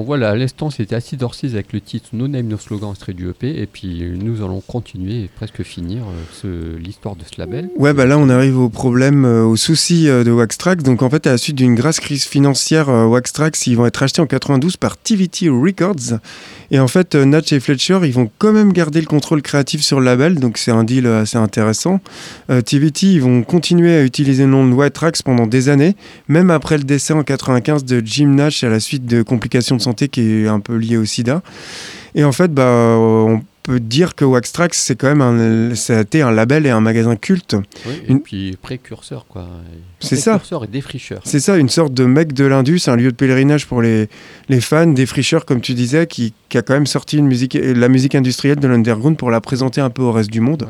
Donc 0.00 0.06
voilà, 0.06 0.30
à 0.30 0.34
l'instant 0.34 0.70
c'était 0.70 0.94
Acid 0.94 1.22
Horses 1.22 1.44
avec 1.44 1.74
le 1.74 1.80
titre 1.82 2.08
No 2.14 2.26
Name 2.26 2.46
No 2.46 2.56
Slogan 2.56 2.88
extrait 2.92 3.12
du 3.12 3.28
EP 3.28 3.60
et 3.60 3.66
puis 3.66 4.02
nous 4.16 4.42
allons 4.42 4.62
continuer 4.62 5.24
et 5.24 5.28
presque 5.28 5.62
finir 5.62 6.04
euh, 6.46 6.78
l'histoire 6.78 7.16
de 7.16 7.22
ce 7.30 7.38
label. 7.38 7.68
Ouais, 7.76 7.92
bah 7.92 8.06
là, 8.06 8.16
on 8.16 8.30
arrive 8.30 8.58
au 8.58 8.70
problème, 8.70 9.26
euh, 9.26 9.44
au 9.44 9.56
souci 9.56 10.08
euh, 10.08 10.24
de 10.24 10.30
Waxtrax. 10.30 10.82
Donc, 10.84 11.02
en 11.02 11.10
fait, 11.10 11.26
à 11.26 11.32
la 11.32 11.36
suite 11.36 11.56
d'une 11.56 11.74
grasse 11.74 12.00
crise 12.00 12.24
financière, 12.24 12.88
euh, 12.88 13.04
Waxtrax, 13.04 13.66
ils 13.66 13.76
vont 13.76 13.84
être 13.84 14.02
achetés 14.02 14.22
en 14.22 14.26
92 14.26 14.78
par 14.78 14.96
TVT 14.96 15.50
Records. 15.50 16.18
Et 16.70 16.78
en 16.78 16.88
fait, 16.88 17.14
euh, 17.14 17.26
Natch 17.26 17.52
et 17.52 17.60
Fletcher, 17.60 17.98
ils 18.04 18.14
vont 18.14 18.30
quand 18.38 18.52
même 18.52 18.72
garder 18.72 19.00
le 19.02 19.06
contrôle 19.06 19.42
créatif 19.42 19.82
sur 19.82 20.00
le 20.00 20.06
label. 20.06 20.40
Donc, 20.40 20.56
c'est 20.56 20.70
un 20.70 20.84
deal 20.84 21.06
assez 21.06 21.36
intéressant. 21.36 22.00
TVT, 22.48 23.06
ils 23.08 23.20
vont 23.20 23.42
continuer 23.42 23.94
à 23.96 24.02
utiliser 24.02 24.44
le 24.44 24.50
nom 24.50 24.66
de 24.66 24.72
White 24.72 24.94
Trax 24.94 25.20
pendant 25.20 25.46
des 25.46 25.68
années, 25.68 25.94
même 26.28 26.50
après 26.50 26.78
le 26.78 26.84
décès 26.84 27.12
en 27.12 27.22
95 27.22 27.84
de 27.84 28.00
Jim 28.02 28.28
Nash 28.28 28.64
à 28.64 28.70
la 28.70 28.80
suite 28.80 29.04
de 29.04 29.22
complications 29.22 29.76
de 29.76 29.82
santé 29.82 29.89
qui 30.08 30.20
est 30.44 30.48
un 30.48 30.60
peu 30.60 30.76
liées 30.76 30.96
au 30.96 31.04
sida. 31.04 31.42
Et 32.14 32.24
en 32.24 32.32
fait, 32.32 32.52
bah, 32.52 32.96
on 32.98 33.42
peut 33.62 33.78
dire 33.78 34.14
que 34.14 34.24
Waxtrax, 34.24 34.76
c'est 34.76 34.96
quand 34.96 35.14
même 35.14 35.20
un, 35.20 35.74
ça 35.74 35.98
a 35.98 36.00
été 36.00 36.22
un 36.22 36.30
label 36.32 36.66
et 36.66 36.70
un 36.70 36.80
magasin 36.80 37.14
culte. 37.14 37.54
Oui, 37.86 37.92
et 38.06 38.10
Une- 38.10 38.20
puis 38.20 38.56
précurseur 38.60 39.26
quoi. 39.28 39.46
C'est 40.00 40.16
ça. 40.16 40.32
Précurseur 40.32 40.64
et 40.64 40.66
défricheur. 40.66 41.20
C'est 41.24 41.40
ça, 41.40 41.56
une 41.58 41.68
sorte 41.68 41.92
de 41.94 42.04
mec 42.04 42.32
de 42.32 42.44
l'Indus, 42.46 42.80
un 42.86 42.96
lieu 42.96 43.10
de 43.12 43.16
pèlerinage 43.16 43.66
pour 43.66 43.82
les, 43.82 44.08
les 44.48 44.60
fans, 44.60 44.86
des 44.86 45.06
fricheurs, 45.06 45.44
comme 45.44 45.60
tu 45.60 45.74
disais, 45.74 46.06
qui, 46.06 46.32
qui 46.48 46.58
a 46.58 46.62
quand 46.62 46.74
même 46.74 46.86
sorti 46.86 47.18
une 47.18 47.26
musique, 47.26 47.56
la 47.62 47.88
musique 47.88 48.14
industrielle 48.14 48.58
de 48.58 48.66
l'underground 48.66 49.16
pour 49.18 49.30
la 49.30 49.40
présenter 49.40 49.80
un 49.82 49.90
peu 49.90 50.02
au 50.02 50.10
reste 50.10 50.30
du 50.30 50.40
monde. 50.40 50.68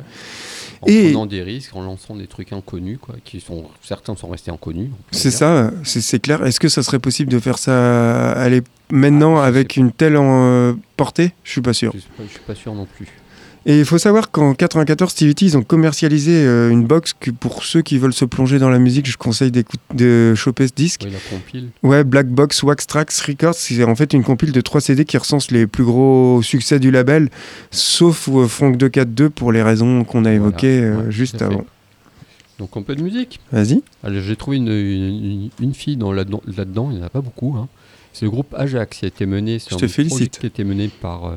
En 0.83 0.87
Et- 0.87 1.05
prenant 1.11 1.27
des 1.27 1.43
risques, 1.43 1.77
en 1.77 1.83
lançant 1.83 2.17
des 2.17 2.27
trucs 2.27 2.53
inconnus 2.53 2.99
quoi, 3.01 3.15
qui 3.25 3.41
sont 3.41 3.65
certains 3.83 4.17
sont 4.17 4.29
restés 4.29 4.51
inconnus. 4.51 4.89
C'est 5.11 5.31
ça, 5.31 5.71
c'est 5.85 6.21
clair. 6.21 6.45
Est-ce 6.47 6.59
que 6.59 6.69
ça 6.69 6.83
serait 6.83 6.99
possible 6.99 7.31
de 7.31 7.39
faire 7.39 7.59
ça 7.59 8.33
aller 8.33 8.63
maintenant 8.91 9.39
Ah, 9.39 9.45
avec 9.45 9.77
une 9.77 9.93
telle 9.93 10.17
euh, 10.17 10.73
portée? 10.97 11.33
Je 11.45 11.53
suis 11.53 11.61
pas 11.61 11.75
sûr. 11.75 11.93
Je 11.95 11.99
suis 11.99 12.09
pas, 12.11 12.23
je 12.27 12.31
suis 12.31 12.41
pas 12.47 12.55
sûr 12.55 12.75
non 12.75 12.87
plus. 12.97 13.07
Et 13.67 13.79
il 13.79 13.85
faut 13.85 13.99
savoir 13.99 14.31
qu'en 14.31 14.55
94, 14.55 15.15
TVT, 15.15 15.45
ils 15.45 15.57
ont 15.59 15.63
commercialisé 15.63 16.33
euh, 16.47 16.71
une 16.71 16.87
box 16.87 17.13
que 17.19 17.31
pour 17.31 17.63
ceux 17.65 17.83
qui 17.83 17.99
veulent 17.99 18.15
se 18.15 18.25
plonger 18.25 18.59
dans 18.59 18.71
la 18.71 18.79
musique, 18.79 19.07
je 19.07 19.19
conseille 19.19 19.53
de 19.53 20.35
choper 20.35 20.67
ce 20.69 20.73
disque. 20.73 21.03
Oui, 21.05 21.11
la 21.13 21.19
compile. 21.37 21.69
Ouais, 21.83 22.03
Black 22.03 22.29
Box 22.29 22.63
Wax 22.63 22.87
Tracks 22.87 23.13
Records, 23.13 23.55
c'est 23.55 23.85
en 23.85 23.95
fait 23.95 24.15
une 24.15 24.23
compile 24.25 24.53
de 24.53 24.61
3 24.63 24.81
CD 24.81 25.05
qui 25.05 25.19
recense 25.19 25.51
les 25.51 25.67
plus 25.67 25.85
gros 25.85 26.41
succès 26.43 26.79
du 26.81 26.91
label, 26.91 27.29
sauf 27.71 28.29
euh, 28.33 28.47
Frank 28.47 28.79
242 28.79 29.29
pour 29.29 29.53
les 29.53 29.63
raisons 29.63 30.05
qu'on 30.05 30.21
a 30.21 30.23
Voilà. 30.23 30.35
évoquées 30.37 30.81
euh, 30.81 30.97
Ouais, 31.05 31.11
juste 31.13 31.37
fait. 31.39 31.45
avant. 31.45 31.65
Donc 32.59 32.71
un 32.77 32.83
peu 32.83 32.95
de 32.95 33.03
musique. 33.03 33.41
Vas-y. 33.53 33.83
Alors, 34.03 34.23
j'ai 34.23 34.37
trouvé 34.37 34.57
une, 34.59 35.51
une- 35.61 35.75
fille 35.75 35.97
dans 35.97 36.13
là-dedans, 36.13 36.89
il 36.91 36.97
n'y 36.97 37.03
en 37.03 37.07
a 37.07 37.11
pas 37.11 37.21
beaucoup. 37.23 37.55
hein. 37.59 37.69
C'est 38.13 38.25
le 38.25 38.31
groupe 38.31 38.53
Ajax 38.59 38.99
qui 38.99 39.05
a 39.05 39.09
été 39.09 39.25
mené, 39.25 39.59
c'est 39.61 39.71
Je 39.71 39.77
un 39.77 39.79
te 39.79 39.87
félicite. 39.87 40.39
qui 40.39 40.47
a 40.47 40.49
été 40.49 40.65
mené 40.65 40.89
par 40.89 41.27
euh, 41.27 41.37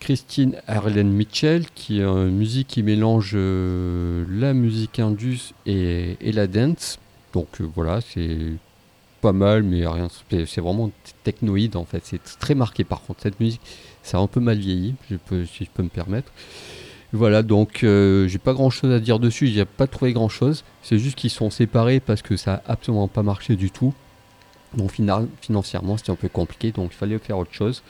Christine 0.00 0.56
Arlen 0.66 1.10
Mitchell, 1.10 1.66
qui 1.74 2.00
est 2.00 2.04
une 2.04 2.36
musique 2.36 2.68
qui 2.68 2.82
mélange 2.82 3.32
euh, 3.34 4.24
la 4.30 4.54
musique 4.54 4.98
indus 4.98 5.52
et, 5.64 6.16
la 6.20 6.46
dance. 6.46 6.98
Donc 7.32 7.60
euh, 7.60 7.68
voilà, 7.74 8.00
c'est 8.00 8.38
pas 9.20 9.32
mal, 9.32 9.62
mais 9.62 9.86
rien. 9.86 10.08
C'est 10.30 10.60
vraiment 10.60 10.90
technoïde 11.24 11.76
en 11.76 11.84
fait. 11.84 12.02
C'est 12.04 12.22
très 12.38 12.54
marqué 12.54 12.84
par 12.84 13.02
contre 13.02 13.22
cette 13.22 13.40
musique. 13.40 13.62
Ça 14.02 14.18
a 14.18 14.20
un 14.20 14.26
peu 14.26 14.40
mal 14.40 14.58
vieilli, 14.58 14.94
je 15.10 15.16
peux, 15.16 15.44
si 15.44 15.64
je 15.64 15.70
peux 15.70 15.82
me 15.82 15.88
permettre. 15.88 16.30
Voilà, 17.12 17.42
donc 17.42 17.82
euh, 17.82 18.28
j'ai 18.28 18.38
pas 18.38 18.52
grand 18.52 18.70
chose 18.70 18.92
à 18.92 19.00
dire 19.00 19.18
dessus, 19.18 19.46
j'ai 19.46 19.64
pas 19.64 19.86
trouvé 19.86 20.12
grand 20.12 20.28
chose. 20.28 20.64
C'est 20.82 20.98
juste 20.98 21.16
qu'ils 21.16 21.30
sont 21.30 21.50
séparés 21.50 22.00
parce 22.00 22.22
que 22.22 22.36
ça 22.36 22.62
a 22.66 22.72
absolument 22.72 23.08
pas 23.08 23.22
marché 23.22 23.56
du 23.56 23.70
tout. 23.70 23.94
Donc 24.74 24.92
financièrement 25.40 25.96
c'était 25.96 26.10
un 26.10 26.16
peu 26.16 26.28
compliqué, 26.28 26.72
donc 26.72 26.90
il 26.92 26.96
fallait 26.96 27.18
faire 27.18 27.38
autre 27.38 27.52
chose. 27.52 27.82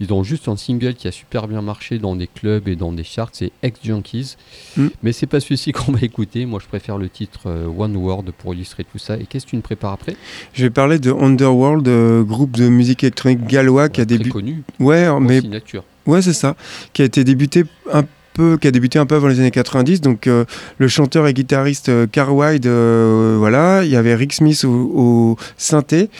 Ils 0.00 0.12
ont 0.12 0.22
juste 0.22 0.48
un 0.48 0.56
single 0.56 0.94
qui 0.94 1.08
a 1.08 1.12
super 1.12 1.48
bien 1.48 1.62
marché 1.62 1.98
dans 1.98 2.16
des 2.16 2.26
clubs 2.26 2.68
et 2.68 2.76
dans 2.76 2.92
des 2.92 3.04
charts, 3.04 3.30
c'est 3.32 3.52
Ex 3.62 3.80
Junkies. 3.82 4.36
Mm. 4.76 4.88
Mais 5.02 5.12
c'est 5.12 5.26
pas 5.26 5.40
celui-ci 5.40 5.72
qu'on 5.72 5.92
va 5.92 6.00
écouter. 6.02 6.46
Moi 6.46 6.60
je 6.62 6.68
préfère 6.68 6.98
le 6.98 7.08
titre 7.08 7.42
euh, 7.46 7.66
One 7.66 7.96
Word 7.96 8.24
pour 8.38 8.54
illustrer 8.54 8.84
tout 8.84 8.98
ça. 8.98 9.16
Et 9.16 9.24
qu'est-ce 9.24 9.46
que 9.46 9.50
tu 9.50 9.56
me 9.56 9.62
prépares 9.62 9.92
après? 9.92 10.16
Je 10.52 10.64
vais 10.64 10.70
parler 10.70 10.98
de 10.98 11.12
Underworld, 11.12 11.86
euh, 11.88 12.22
groupe 12.22 12.56
de 12.56 12.68
musique 12.68 13.04
électronique 13.04 13.46
gallois 13.46 13.88
qui 13.88 14.00
a 14.00 14.04
débuté. 14.04 14.30
connu, 14.30 14.62
Ouais, 14.78 15.08
mais 15.20 15.40
signature. 15.40 15.84
Ouais, 16.06 16.22
c'est 16.22 16.32
ça. 16.32 16.56
Qui 16.92 17.02
a 17.02 17.04
été 17.04 17.24
débuté 17.24 17.64
un 17.92 18.04
peu, 18.36 18.56
qui 18.58 18.68
a 18.68 18.70
débuté 18.70 18.98
un 18.98 19.06
peu 19.06 19.14
avant 19.16 19.28
les 19.28 19.40
années 19.40 19.50
90. 19.50 20.00
Donc, 20.00 20.26
euh, 20.26 20.44
le 20.78 20.88
chanteur 20.88 21.26
et 21.26 21.32
guitariste 21.34 21.88
euh, 21.88 22.06
Carl 22.10 22.30
Wide, 22.30 22.66
euh, 22.66 23.36
voilà. 23.38 23.82
Il 23.84 23.90
y 23.90 23.96
avait 23.96 24.14
Rick 24.14 24.32
Smith 24.34 24.64
au, 24.64 24.68
au 24.94 25.36
synthé. 25.56 26.10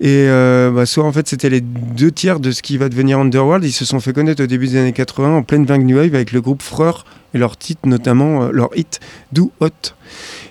Et 0.00 0.26
euh, 0.28 0.70
bah, 0.70 0.86
soit 0.86 1.04
en 1.04 1.12
fait, 1.12 1.26
c'était 1.28 1.50
les 1.50 1.60
deux 1.60 2.10
tiers 2.10 2.40
de 2.40 2.50
ce 2.52 2.62
qui 2.62 2.78
va 2.78 2.88
devenir 2.88 3.18
Underworld. 3.18 3.64
Ils 3.64 3.72
se 3.72 3.84
sont 3.84 4.00
fait 4.00 4.12
connaître 4.12 4.42
au 4.42 4.46
début 4.46 4.68
des 4.68 4.76
années 4.78 4.92
80 4.92 5.36
en 5.36 5.42
pleine 5.42 5.64
vague 5.66 5.84
New 5.84 5.96
Wave 5.96 6.14
avec 6.14 6.32
le 6.32 6.40
groupe 6.40 6.62
Freur 6.62 7.04
et 7.34 7.38
leur 7.38 7.56
titre, 7.56 7.80
notamment 7.86 8.48
leur 8.52 8.70
hit 8.76 9.00
Do 9.32 9.50
Hot. 9.60 9.68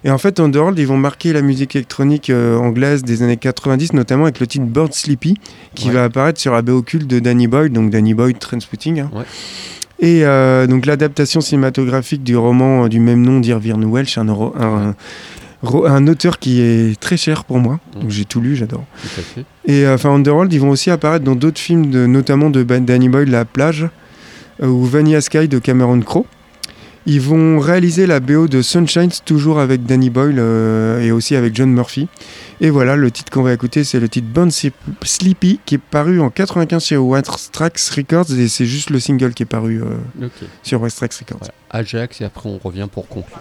Et 0.04 0.12
en 0.12 0.18
fait, 0.18 0.42
Underworld, 0.42 0.78
ils 0.78 0.86
vont 0.86 0.98
marquer 0.98 1.32
la 1.32 1.42
musique 1.42 1.78
électronique 1.78 2.30
euh, 2.30 2.58
anglaise 2.58 3.04
des 3.04 3.24
années 3.24 3.38
90, 3.38 3.94
notamment 3.94 4.24
avec 4.24 4.42
le 4.42 4.48
titre 4.48 4.66
Bird 4.66 4.94
Sleepy, 4.94 5.36
qui 5.76 5.88
Ouais. 5.88 5.94
va 5.94 6.04
apparaître 6.04 6.42
sur 6.42 6.52
la 6.52 6.62
BO 6.62 6.82
culte 6.82 7.08
de 7.08 7.20
Danny 7.20 7.48
Boyd, 7.48 7.72
donc 7.72 7.90
Danny 7.90 8.14
Boyd 8.14 8.38
Transpotting. 8.38 9.00
hein. 9.00 9.10
Ouais. 9.14 9.24
Et 10.04 10.26
euh, 10.26 10.68
donc 10.68 10.86
l'adaptation 10.86 11.40
cinématographique 11.40 12.24
du 12.24 12.36
roman 12.36 12.84
euh, 12.84 12.88
du 12.90 13.00
même 13.00 13.22
nom 13.22 13.40
d'Irvine 13.40 13.86
Welsh, 13.86 14.18
un, 14.18 16.08
auteur 16.08 16.40
qui 16.40 16.60
est 16.60 17.00
très 17.00 17.16
cher 17.16 17.46
pour 17.46 17.58
moi, 17.60 17.80
Mm. 17.96 18.00
donc 18.02 18.10
j'ai 18.10 18.26
tout 18.26 18.42
lu, 18.42 18.56
j'adore. 18.58 18.84
Et 19.66 19.86
euh, 19.86 19.96
enfin 19.96 20.14
Underworld, 20.14 20.52
ils 20.52 20.60
vont 20.60 20.72
aussi 20.72 20.92
apparaître 20.92 21.24
dans 21.24 21.36
d'autres 21.36 21.60
films, 21.62 21.90
de, 21.90 22.06
notamment 22.06 22.50
de 22.50 22.64
Ben- 22.64 22.84
Danny 22.84 23.08
Boyd, 23.08 23.30
La 23.30 23.46
plage, 23.46 23.88
ou 24.62 24.84
Vanilla 24.84 25.22
Sky 25.22 25.48
de 25.48 25.58
Cameron 25.60 26.02
Crowe. 26.02 26.26
Ils 27.06 27.20
vont 27.22 27.60
réaliser 27.60 28.06
la 28.08 28.20
BO 28.20 28.48
de 28.48 28.62
Sunshine, 28.62 29.10
toujours 29.26 29.60
avec 29.60 29.86
Danny 29.86 30.10
Boyle 30.10 30.36
euh, 30.38 31.02
et 31.02 31.12
aussi 31.12 31.36
avec 31.36 31.56
John 31.56 31.70
Murphy. 31.72 32.08
Et 32.64 32.70
voilà, 32.70 32.96
le 32.96 33.12
titre 33.12 33.30
qu'on 33.30 33.44
va 33.44 33.52
écouter, 33.52 33.84
c'est 33.84 34.00
le 34.00 34.08
titre 34.08 34.30
Bond 34.30 34.48
Sleepy, 34.50 35.60
qui 35.66 35.76
est 35.76 35.78
paru 35.78 36.22
en 36.22 36.30
95 36.30 36.86
chez 36.86 36.96
West 36.96 37.50
Trax 37.52 37.90
Records, 37.90 38.32
et 38.40 38.48
c'est 38.48 38.66
juste 38.66 38.90
le 38.90 39.02
single 39.02 39.34
qui 39.34 39.44
est 39.44 39.46
paru 39.46 39.84
euh, 39.84 40.26
Ok. 40.26 40.32
sur 40.64 40.80
Records. 41.20 41.40
Voilà. 41.40 41.54
Ajax 41.72 42.22
et 42.22 42.24
après 42.24 42.48
on 42.50 42.58
revient 42.58 42.88
pour 42.90 43.10
conclure. 43.10 43.38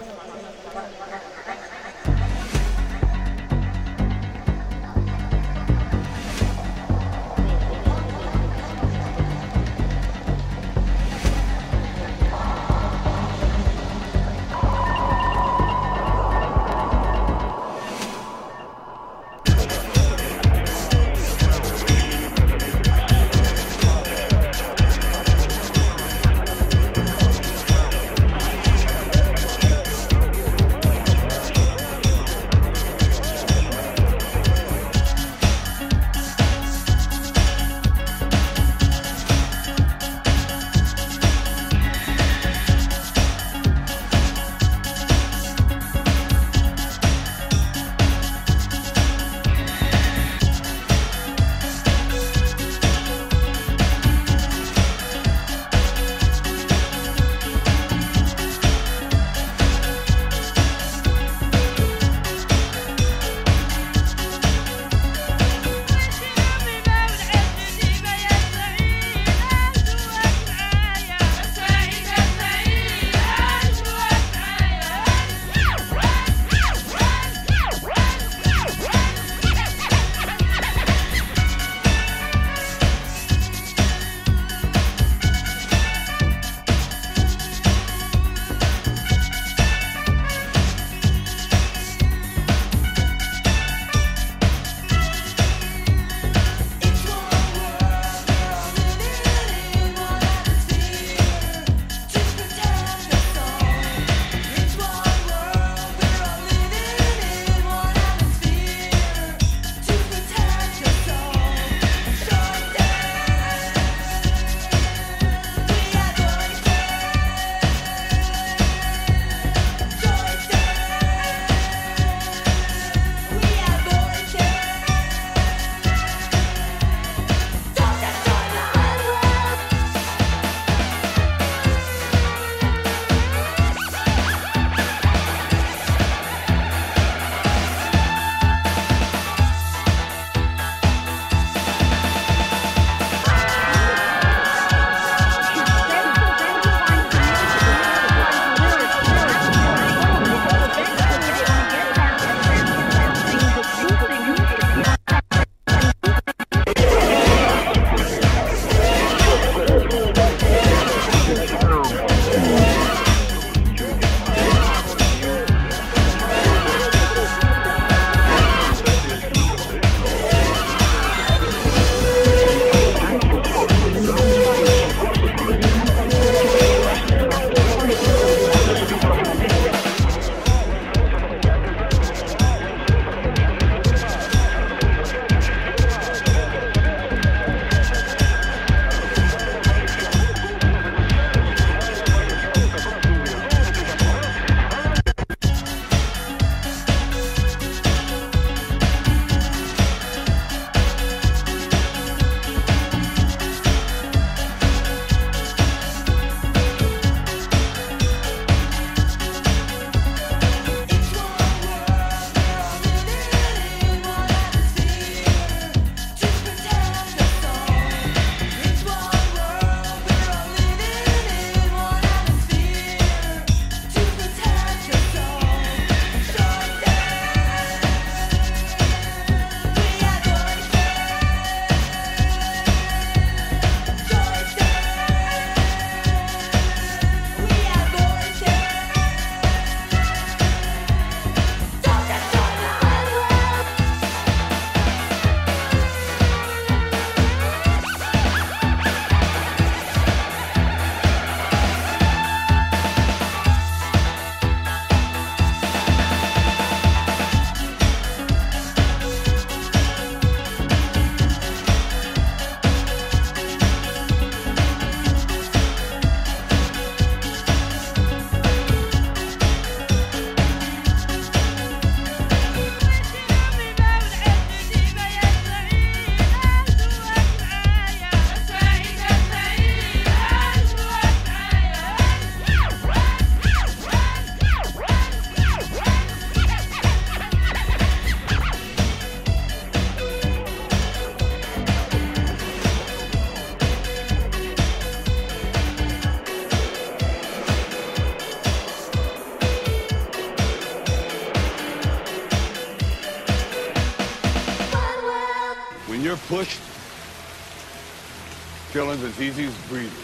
As 309.13 309.21
easy 309.21 309.45
as 309.45 309.53
breathing. 309.69 310.02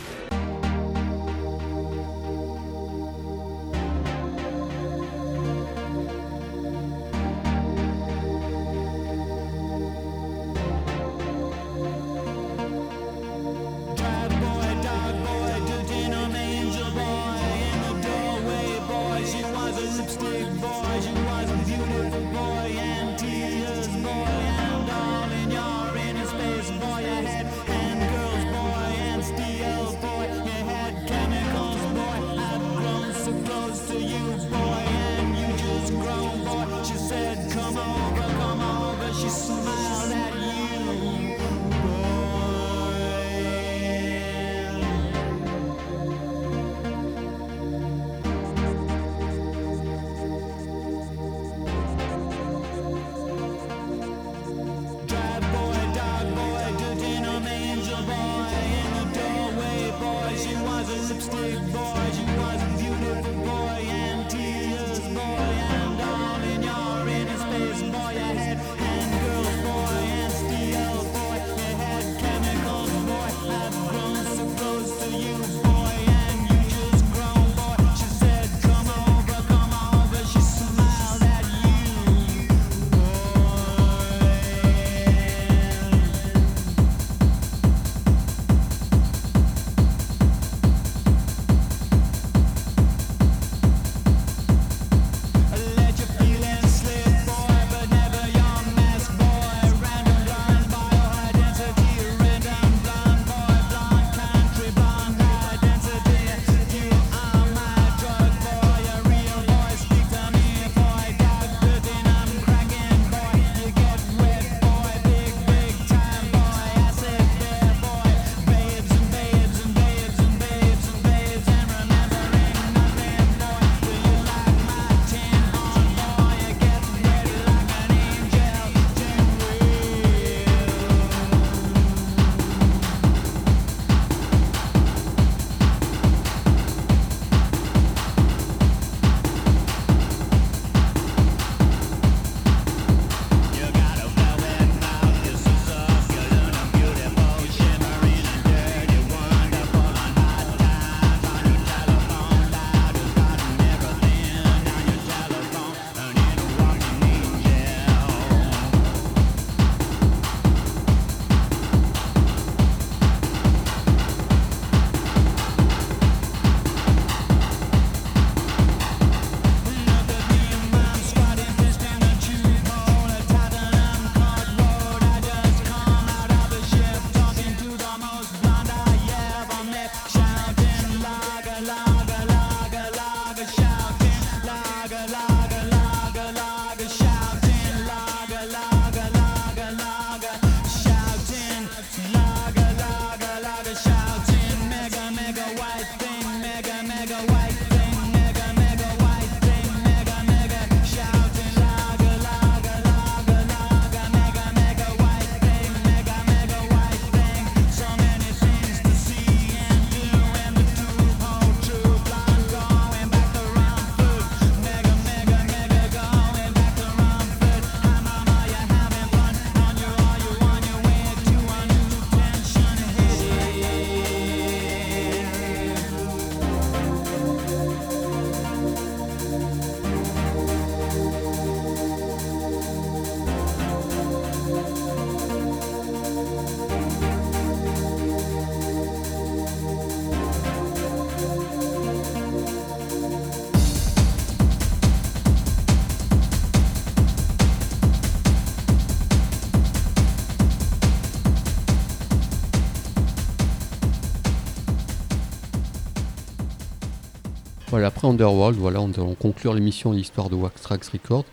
Voilà, 257.80 257.88
après 257.88 258.10
Underworld, 258.10 258.58
voilà, 258.60 258.82
on 258.82 258.88
va 258.88 259.16
conclure 259.18 259.54
l'émission 259.54 259.94
l'histoire 259.94 260.30
de 260.30 260.36
Wax 260.36 260.62
Tracks 260.62 260.84
Records. 260.92 261.24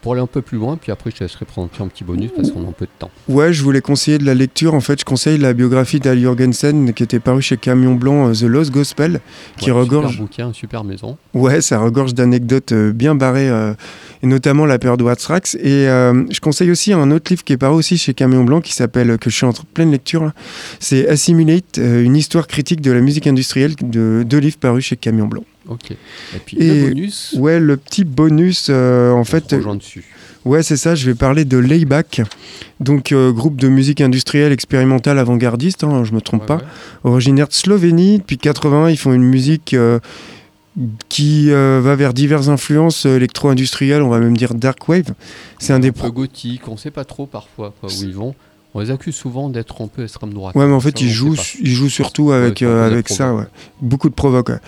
Pour 0.00 0.14
aller 0.14 0.22
un 0.22 0.26
peu 0.26 0.40
plus 0.40 0.56
loin, 0.56 0.78
puis 0.78 0.90
après 0.90 1.10
je 1.10 1.16
te 1.16 1.24
laisserai 1.24 1.44
présenter 1.44 1.82
un 1.82 1.88
petit 1.88 2.04
bonus 2.04 2.30
parce 2.34 2.50
qu'on 2.50 2.64
a 2.64 2.68
un 2.70 2.72
peu 2.72 2.86
de 2.86 2.90
temps. 2.98 3.10
Ouais, 3.28 3.52
je 3.52 3.62
voulais 3.62 3.82
conseiller 3.82 4.16
de 4.16 4.24
la 4.24 4.32
lecture. 4.32 4.72
En 4.72 4.80
fait, 4.80 4.98
je 4.98 5.04
conseille 5.04 5.36
la 5.36 5.52
biographie 5.52 6.00
d'Al 6.00 6.18
Jorgensen 6.18 6.94
qui 6.94 7.02
était 7.02 7.20
parue 7.20 7.42
chez 7.42 7.58
Camion 7.58 7.96
Blanc, 7.96 8.28
euh, 8.28 8.32
The 8.32 8.44
Lost 8.44 8.70
Gospel, 8.70 9.20
qui 9.58 9.70
Ouais, 9.70 9.78
regorge. 9.78 10.12
Super 10.12 10.22
bouquin, 10.22 10.52
super 10.54 10.84
maison. 10.84 11.18
Ouais, 11.34 11.60
ça 11.60 11.78
regorge 11.80 12.14
d'anecdotes 12.14 12.72
euh, 12.72 12.92
bien 12.92 13.14
barrées, 13.14 13.50
euh, 13.50 13.74
et 14.22 14.26
notamment 14.26 14.64
la 14.64 14.78
période 14.78 15.02
Watrax. 15.02 15.56
Et 15.56 15.86
euh, 15.86 16.24
je 16.30 16.40
conseille 16.40 16.70
aussi 16.70 16.94
un 16.94 17.10
autre 17.10 17.30
livre 17.30 17.44
qui 17.44 17.52
est 17.52 17.58
paru 17.58 17.74
aussi 17.74 17.98
chez 17.98 18.14
Camion 18.14 18.44
Blanc, 18.44 18.62
qui 18.62 18.72
s'appelle, 18.72 19.18
que 19.18 19.28
je 19.28 19.36
suis 19.36 19.44
en 19.44 19.52
pleine 19.74 19.90
lecture, 19.90 20.32
c'est 20.78 21.06
Assimilate, 21.08 21.76
une 21.76 22.16
histoire 22.16 22.46
critique 22.46 22.80
de 22.80 22.90
la 22.90 23.02
musique 23.02 23.26
industrielle, 23.26 23.74
de 23.82 24.24
deux 24.26 24.38
livres 24.38 24.56
parus 24.58 24.86
chez 24.86 24.96
Camion 24.96 25.26
Blanc. 25.26 25.44
Ok. 25.68 25.90
Et 25.92 25.96
puis 26.44 26.56
Et- 26.58 26.82
le 26.82 26.88
bonus, 26.88 27.34
Ouais, 27.38 27.60
le 27.60 27.76
petit 27.76 28.04
bonus, 28.04 28.68
euh, 28.70 29.12
en 29.12 29.24
fait, 29.24 29.54
dessus. 29.54 30.04
Ouais, 30.46 30.62
c'est 30.62 30.78
ça, 30.78 30.94
je 30.94 31.04
vais 31.04 31.14
parler 31.14 31.44
de 31.44 31.58
Layback, 31.58 32.22
donc 32.80 33.12
euh, 33.12 33.30
groupe 33.30 33.56
de 33.60 33.68
musique 33.68 34.00
industrielle 34.00 34.52
expérimentale 34.52 35.18
avant-gardiste, 35.18 35.84
hein, 35.84 36.02
je 36.04 36.12
me 36.14 36.22
trompe 36.22 36.40
Ouais, 36.42 36.46
pas, 36.46 36.56
ouais. 36.56 36.62
originaire 37.04 37.46
de 37.48 37.52
Slovénie. 37.52 38.18
Depuis 38.20 38.38
80, 38.38 38.88
ils 38.90 38.96
font 38.96 39.12
une 39.12 39.22
musique 39.24 39.74
euh, 39.74 39.98
qui 41.10 41.50
euh, 41.50 41.80
va 41.82 41.94
vers 41.94 42.14
diverses 42.14 42.48
influences 42.48 43.04
électro-industrielles, 43.04 44.00
on 44.02 44.08
va 44.08 44.18
même 44.18 44.36
dire 44.36 44.54
dark 44.54 44.88
wave. 44.88 45.12
C'est 45.58 45.72
un 45.74 45.78
des 45.80 45.92
peu 45.92 45.98
pro- 46.00 46.12
gothique, 46.12 46.66
on 46.68 46.76
sait 46.78 46.90
pas 46.90 47.04
trop 47.04 47.26
parfois 47.26 47.74
quoi, 47.80 47.90
où 47.90 48.02
ils 48.02 48.14
vont. 48.14 48.34
On 48.72 48.80
les 48.80 48.92
accuse 48.92 49.16
souvent 49.16 49.48
d'être 49.48 49.82
un 49.82 49.88
peu 49.88 50.04
extrême 50.04 50.32
droite. 50.32 50.54
Ouais, 50.54 50.64
mais 50.64 50.72
en 50.72 50.78
fait, 50.80 50.96
Ça, 50.96 51.04
ils 51.04 51.10
jouent, 51.10 51.34
ils 51.60 51.72
jouent 51.74 51.88
surtout 51.88 52.30
avec, 52.30 52.62
euh, 52.62 52.86
avec 52.86 53.08
ça, 53.08 53.34
ouais. 53.34 53.44
Beaucoup 53.80 54.08
de 54.08 54.14
provoques. 54.14 54.50
ouais. 54.50 54.60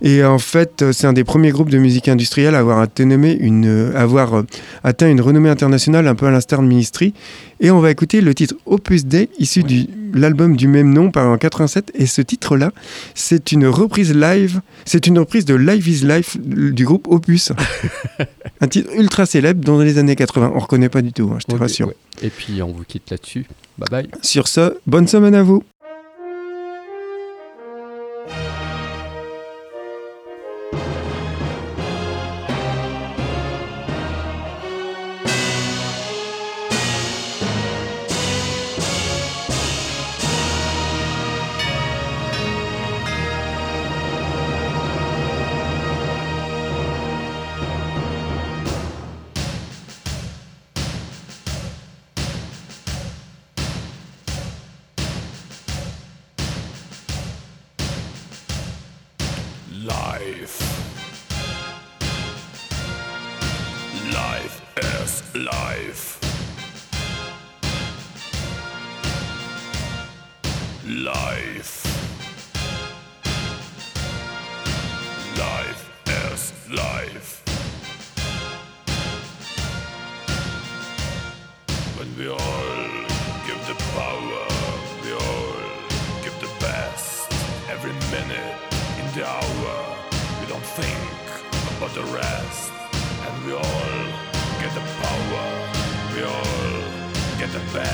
Et 0.00 0.24
en 0.24 0.38
fait, 0.38 0.80
euh, 0.80 0.92
c'est 0.92 1.06
un 1.06 1.12
des 1.12 1.24
premiers 1.24 1.50
groupes 1.50 1.68
de 1.68 1.76
musique 1.76 2.08
industrielle 2.08 2.54
à 2.54 2.60
avoir, 2.60 2.78
atteint 2.80 3.10
une, 3.10 3.66
euh, 3.66 3.92
avoir 3.94 4.44
atteint 4.82 5.10
une 5.10 5.20
renommée 5.20 5.50
internationale, 5.50 6.08
un 6.08 6.14
peu 6.14 6.26
à 6.26 6.30
l'instar 6.30 6.62
de 6.62 6.66
Ministry. 6.66 7.12
Et 7.60 7.70
on 7.70 7.80
va 7.80 7.90
écouter 7.90 8.20
le 8.22 8.34
titre 8.34 8.54
Opus 8.66 9.04
Dei, 9.04 9.28
issu 9.38 9.62
de 9.62 9.86
l'album 10.18 10.56
du 10.56 10.66
même 10.66 10.92
nom, 10.92 11.10
paru 11.10 11.28
en 11.28 11.36
87. 11.38 11.92
Et 11.94 12.06
ce 12.06 12.22
titre-là, 12.22 12.72
c'est 13.14 13.52
une 13.52 13.66
reprise 13.66 14.14
live, 14.14 14.60
c'est 14.86 15.06
une 15.06 15.18
reprise 15.18 15.44
de 15.44 15.54
Live 15.54 15.86
is 15.86 16.04
Life 16.06 16.38
du 16.40 16.84
groupe 16.84 17.06
Opus. 17.08 17.52
un 18.62 18.66
titre 18.68 18.90
ultra 18.96 19.26
célèbre 19.26 19.62
dans 19.64 19.78
les 19.80 19.98
années 19.98 20.16
80. 20.16 20.52
On 20.54 20.58
reconnaît 20.58 20.88
pas 20.88 21.02
du 21.02 21.12
tout, 21.12 21.30
hein, 21.34 21.38
je 21.40 21.46
te 21.46 21.52
Ok, 21.52 21.60
rassure. 21.60 21.88
ouais. 21.88 21.96
Et 22.22 22.30
puis 22.30 22.62
on 22.62 22.72
vous 22.72 22.84
quitte 22.84 23.10
là-dessus. 23.10 23.44
Bye 23.78 23.88
bye. 23.90 24.08
Sur 24.22 24.48
ce, 24.48 24.76
bonne 24.86 25.06
semaine 25.06 25.34
à 25.34 25.42
vous. 25.42 25.62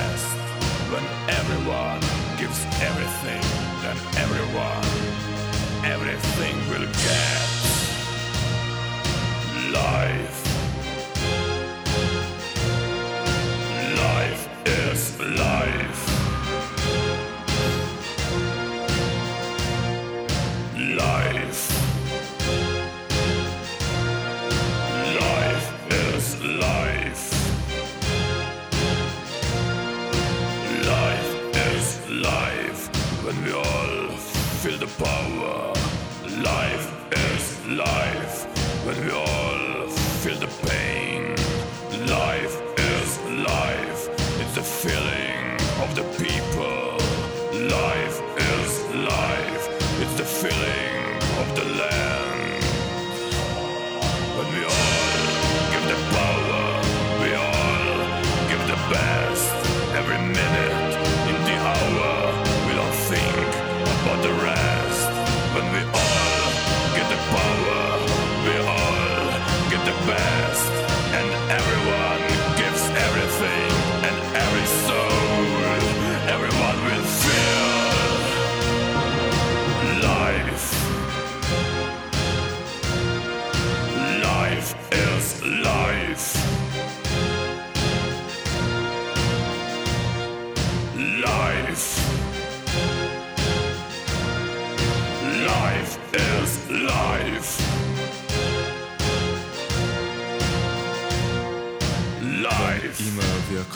Best. 0.07 0.37
When 0.93 1.05
everyone 1.41 2.01
gives 2.41 2.61
everything, 2.89 3.43
then 3.83 3.97
everyone, 4.25 4.87
everything 5.95 6.57
will 6.71 6.89
get. 7.07 7.45
Life. 9.81 10.39
Life 14.05 14.43
is 14.67 15.19
life. 15.19 15.37
Life. 15.39 15.66
The 34.87 35.05
power. 35.05 35.73
Life 36.43 36.96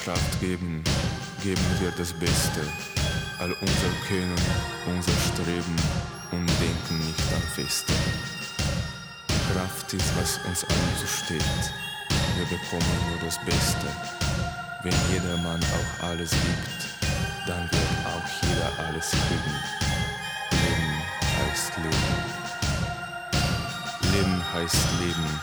Kraft 0.04 0.40
geben, 0.40 0.82
geben 1.42 1.66
wir 1.78 1.90
das 1.90 2.12
Beste. 2.14 2.60
All 3.38 3.52
unser 3.52 3.92
Können, 4.08 4.34
unser 4.86 5.12
Streben 5.12 5.76
und 6.32 6.46
denken 6.58 7.06
nicht 7.06 7.32
am 7.34 7.42
Feste. 7.54 7.92
Kraft 9.52 9.92
ist, 9.92 10.16
was 10.16 10.38
uns 10.46 10.64
allen 10.64 10.96
zusteht. 10.98 11.44
Wir 12.36 12.46
bekommen 12.46 12.96
nur 13.10 13.18
das 13.20 13.38
Beste. 13.44 13.86
Wenn 14.82 14.94
jedermann 15.12 15.60
auch 15.60 16.08
alles 16.08 16.30
gibt, 16.30 16.88
dann 17.46 17.70
wird 17.70 17.92
auch 18.06 18.26
jeder 18.42 18.86
alles 18.86 19.10
kriegen. 19.10 19.56
Leben 20.64 20.92
heißt 21.40 21.76
Leben. 21.76 22.40
Leben 24.12 24.42
heißt 24.54 24.86
Leben, 25.00 25.40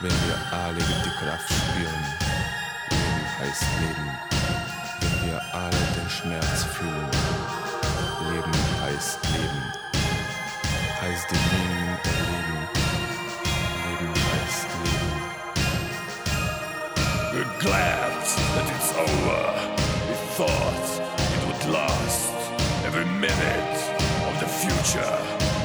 wenn 0.00 0.12
wir 0.26 0.58
alle 0.58 0.80
die 0.80 1.24
Kraft 1.24 1.48
spüren. 1.48 2.25
Leben 3.36 3.50
heißt 3.50 3.64
Leben, 3.80 4.10
wenn 5.00 5.30
wir 5.30 5.42
alle 5.52 5.82
den 5.96 6.08
Schmerz 6.08 6.64
fühlen. 6.64 7.10
Leben 8.30 8.52
heißt 8.82 9.18
Leben, 9.32 9.72
heißt 11.00 11.30
die 11.30 11.34
Dingen 11.34 11.98
erleben. 12.04 12.68
Leben 13.84 14.14
heißt 14.32 14.66
Leben. 14.84 15.12
We're 17.32 17.58
glad 17.60 18.22
that 18.54 18.66
it's 18.74 18.92
over. 18.96 19.42
We 20.08 20.14
thought 20.36 20.86
it 21.34 21.40
would 21.46 21.64
last. 21.72 22.32
Every 22.86 23.04
minute 23.04 23.78
of 24.28 24.40
the 24.40 24.46
future 24.46 25.18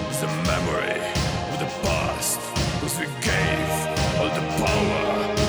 is 0.09 0.23
a 0.23 0.27
memory 0.45 0.99
of 1.51 1.59
the 1.59 1.69
past. 1.83 2.39
Cause 2.81 2.99
we 2.99 3.05
gave 3.21 3.69
all 4.19 4.29
the 4.29 4.41
power, 4.57 5.40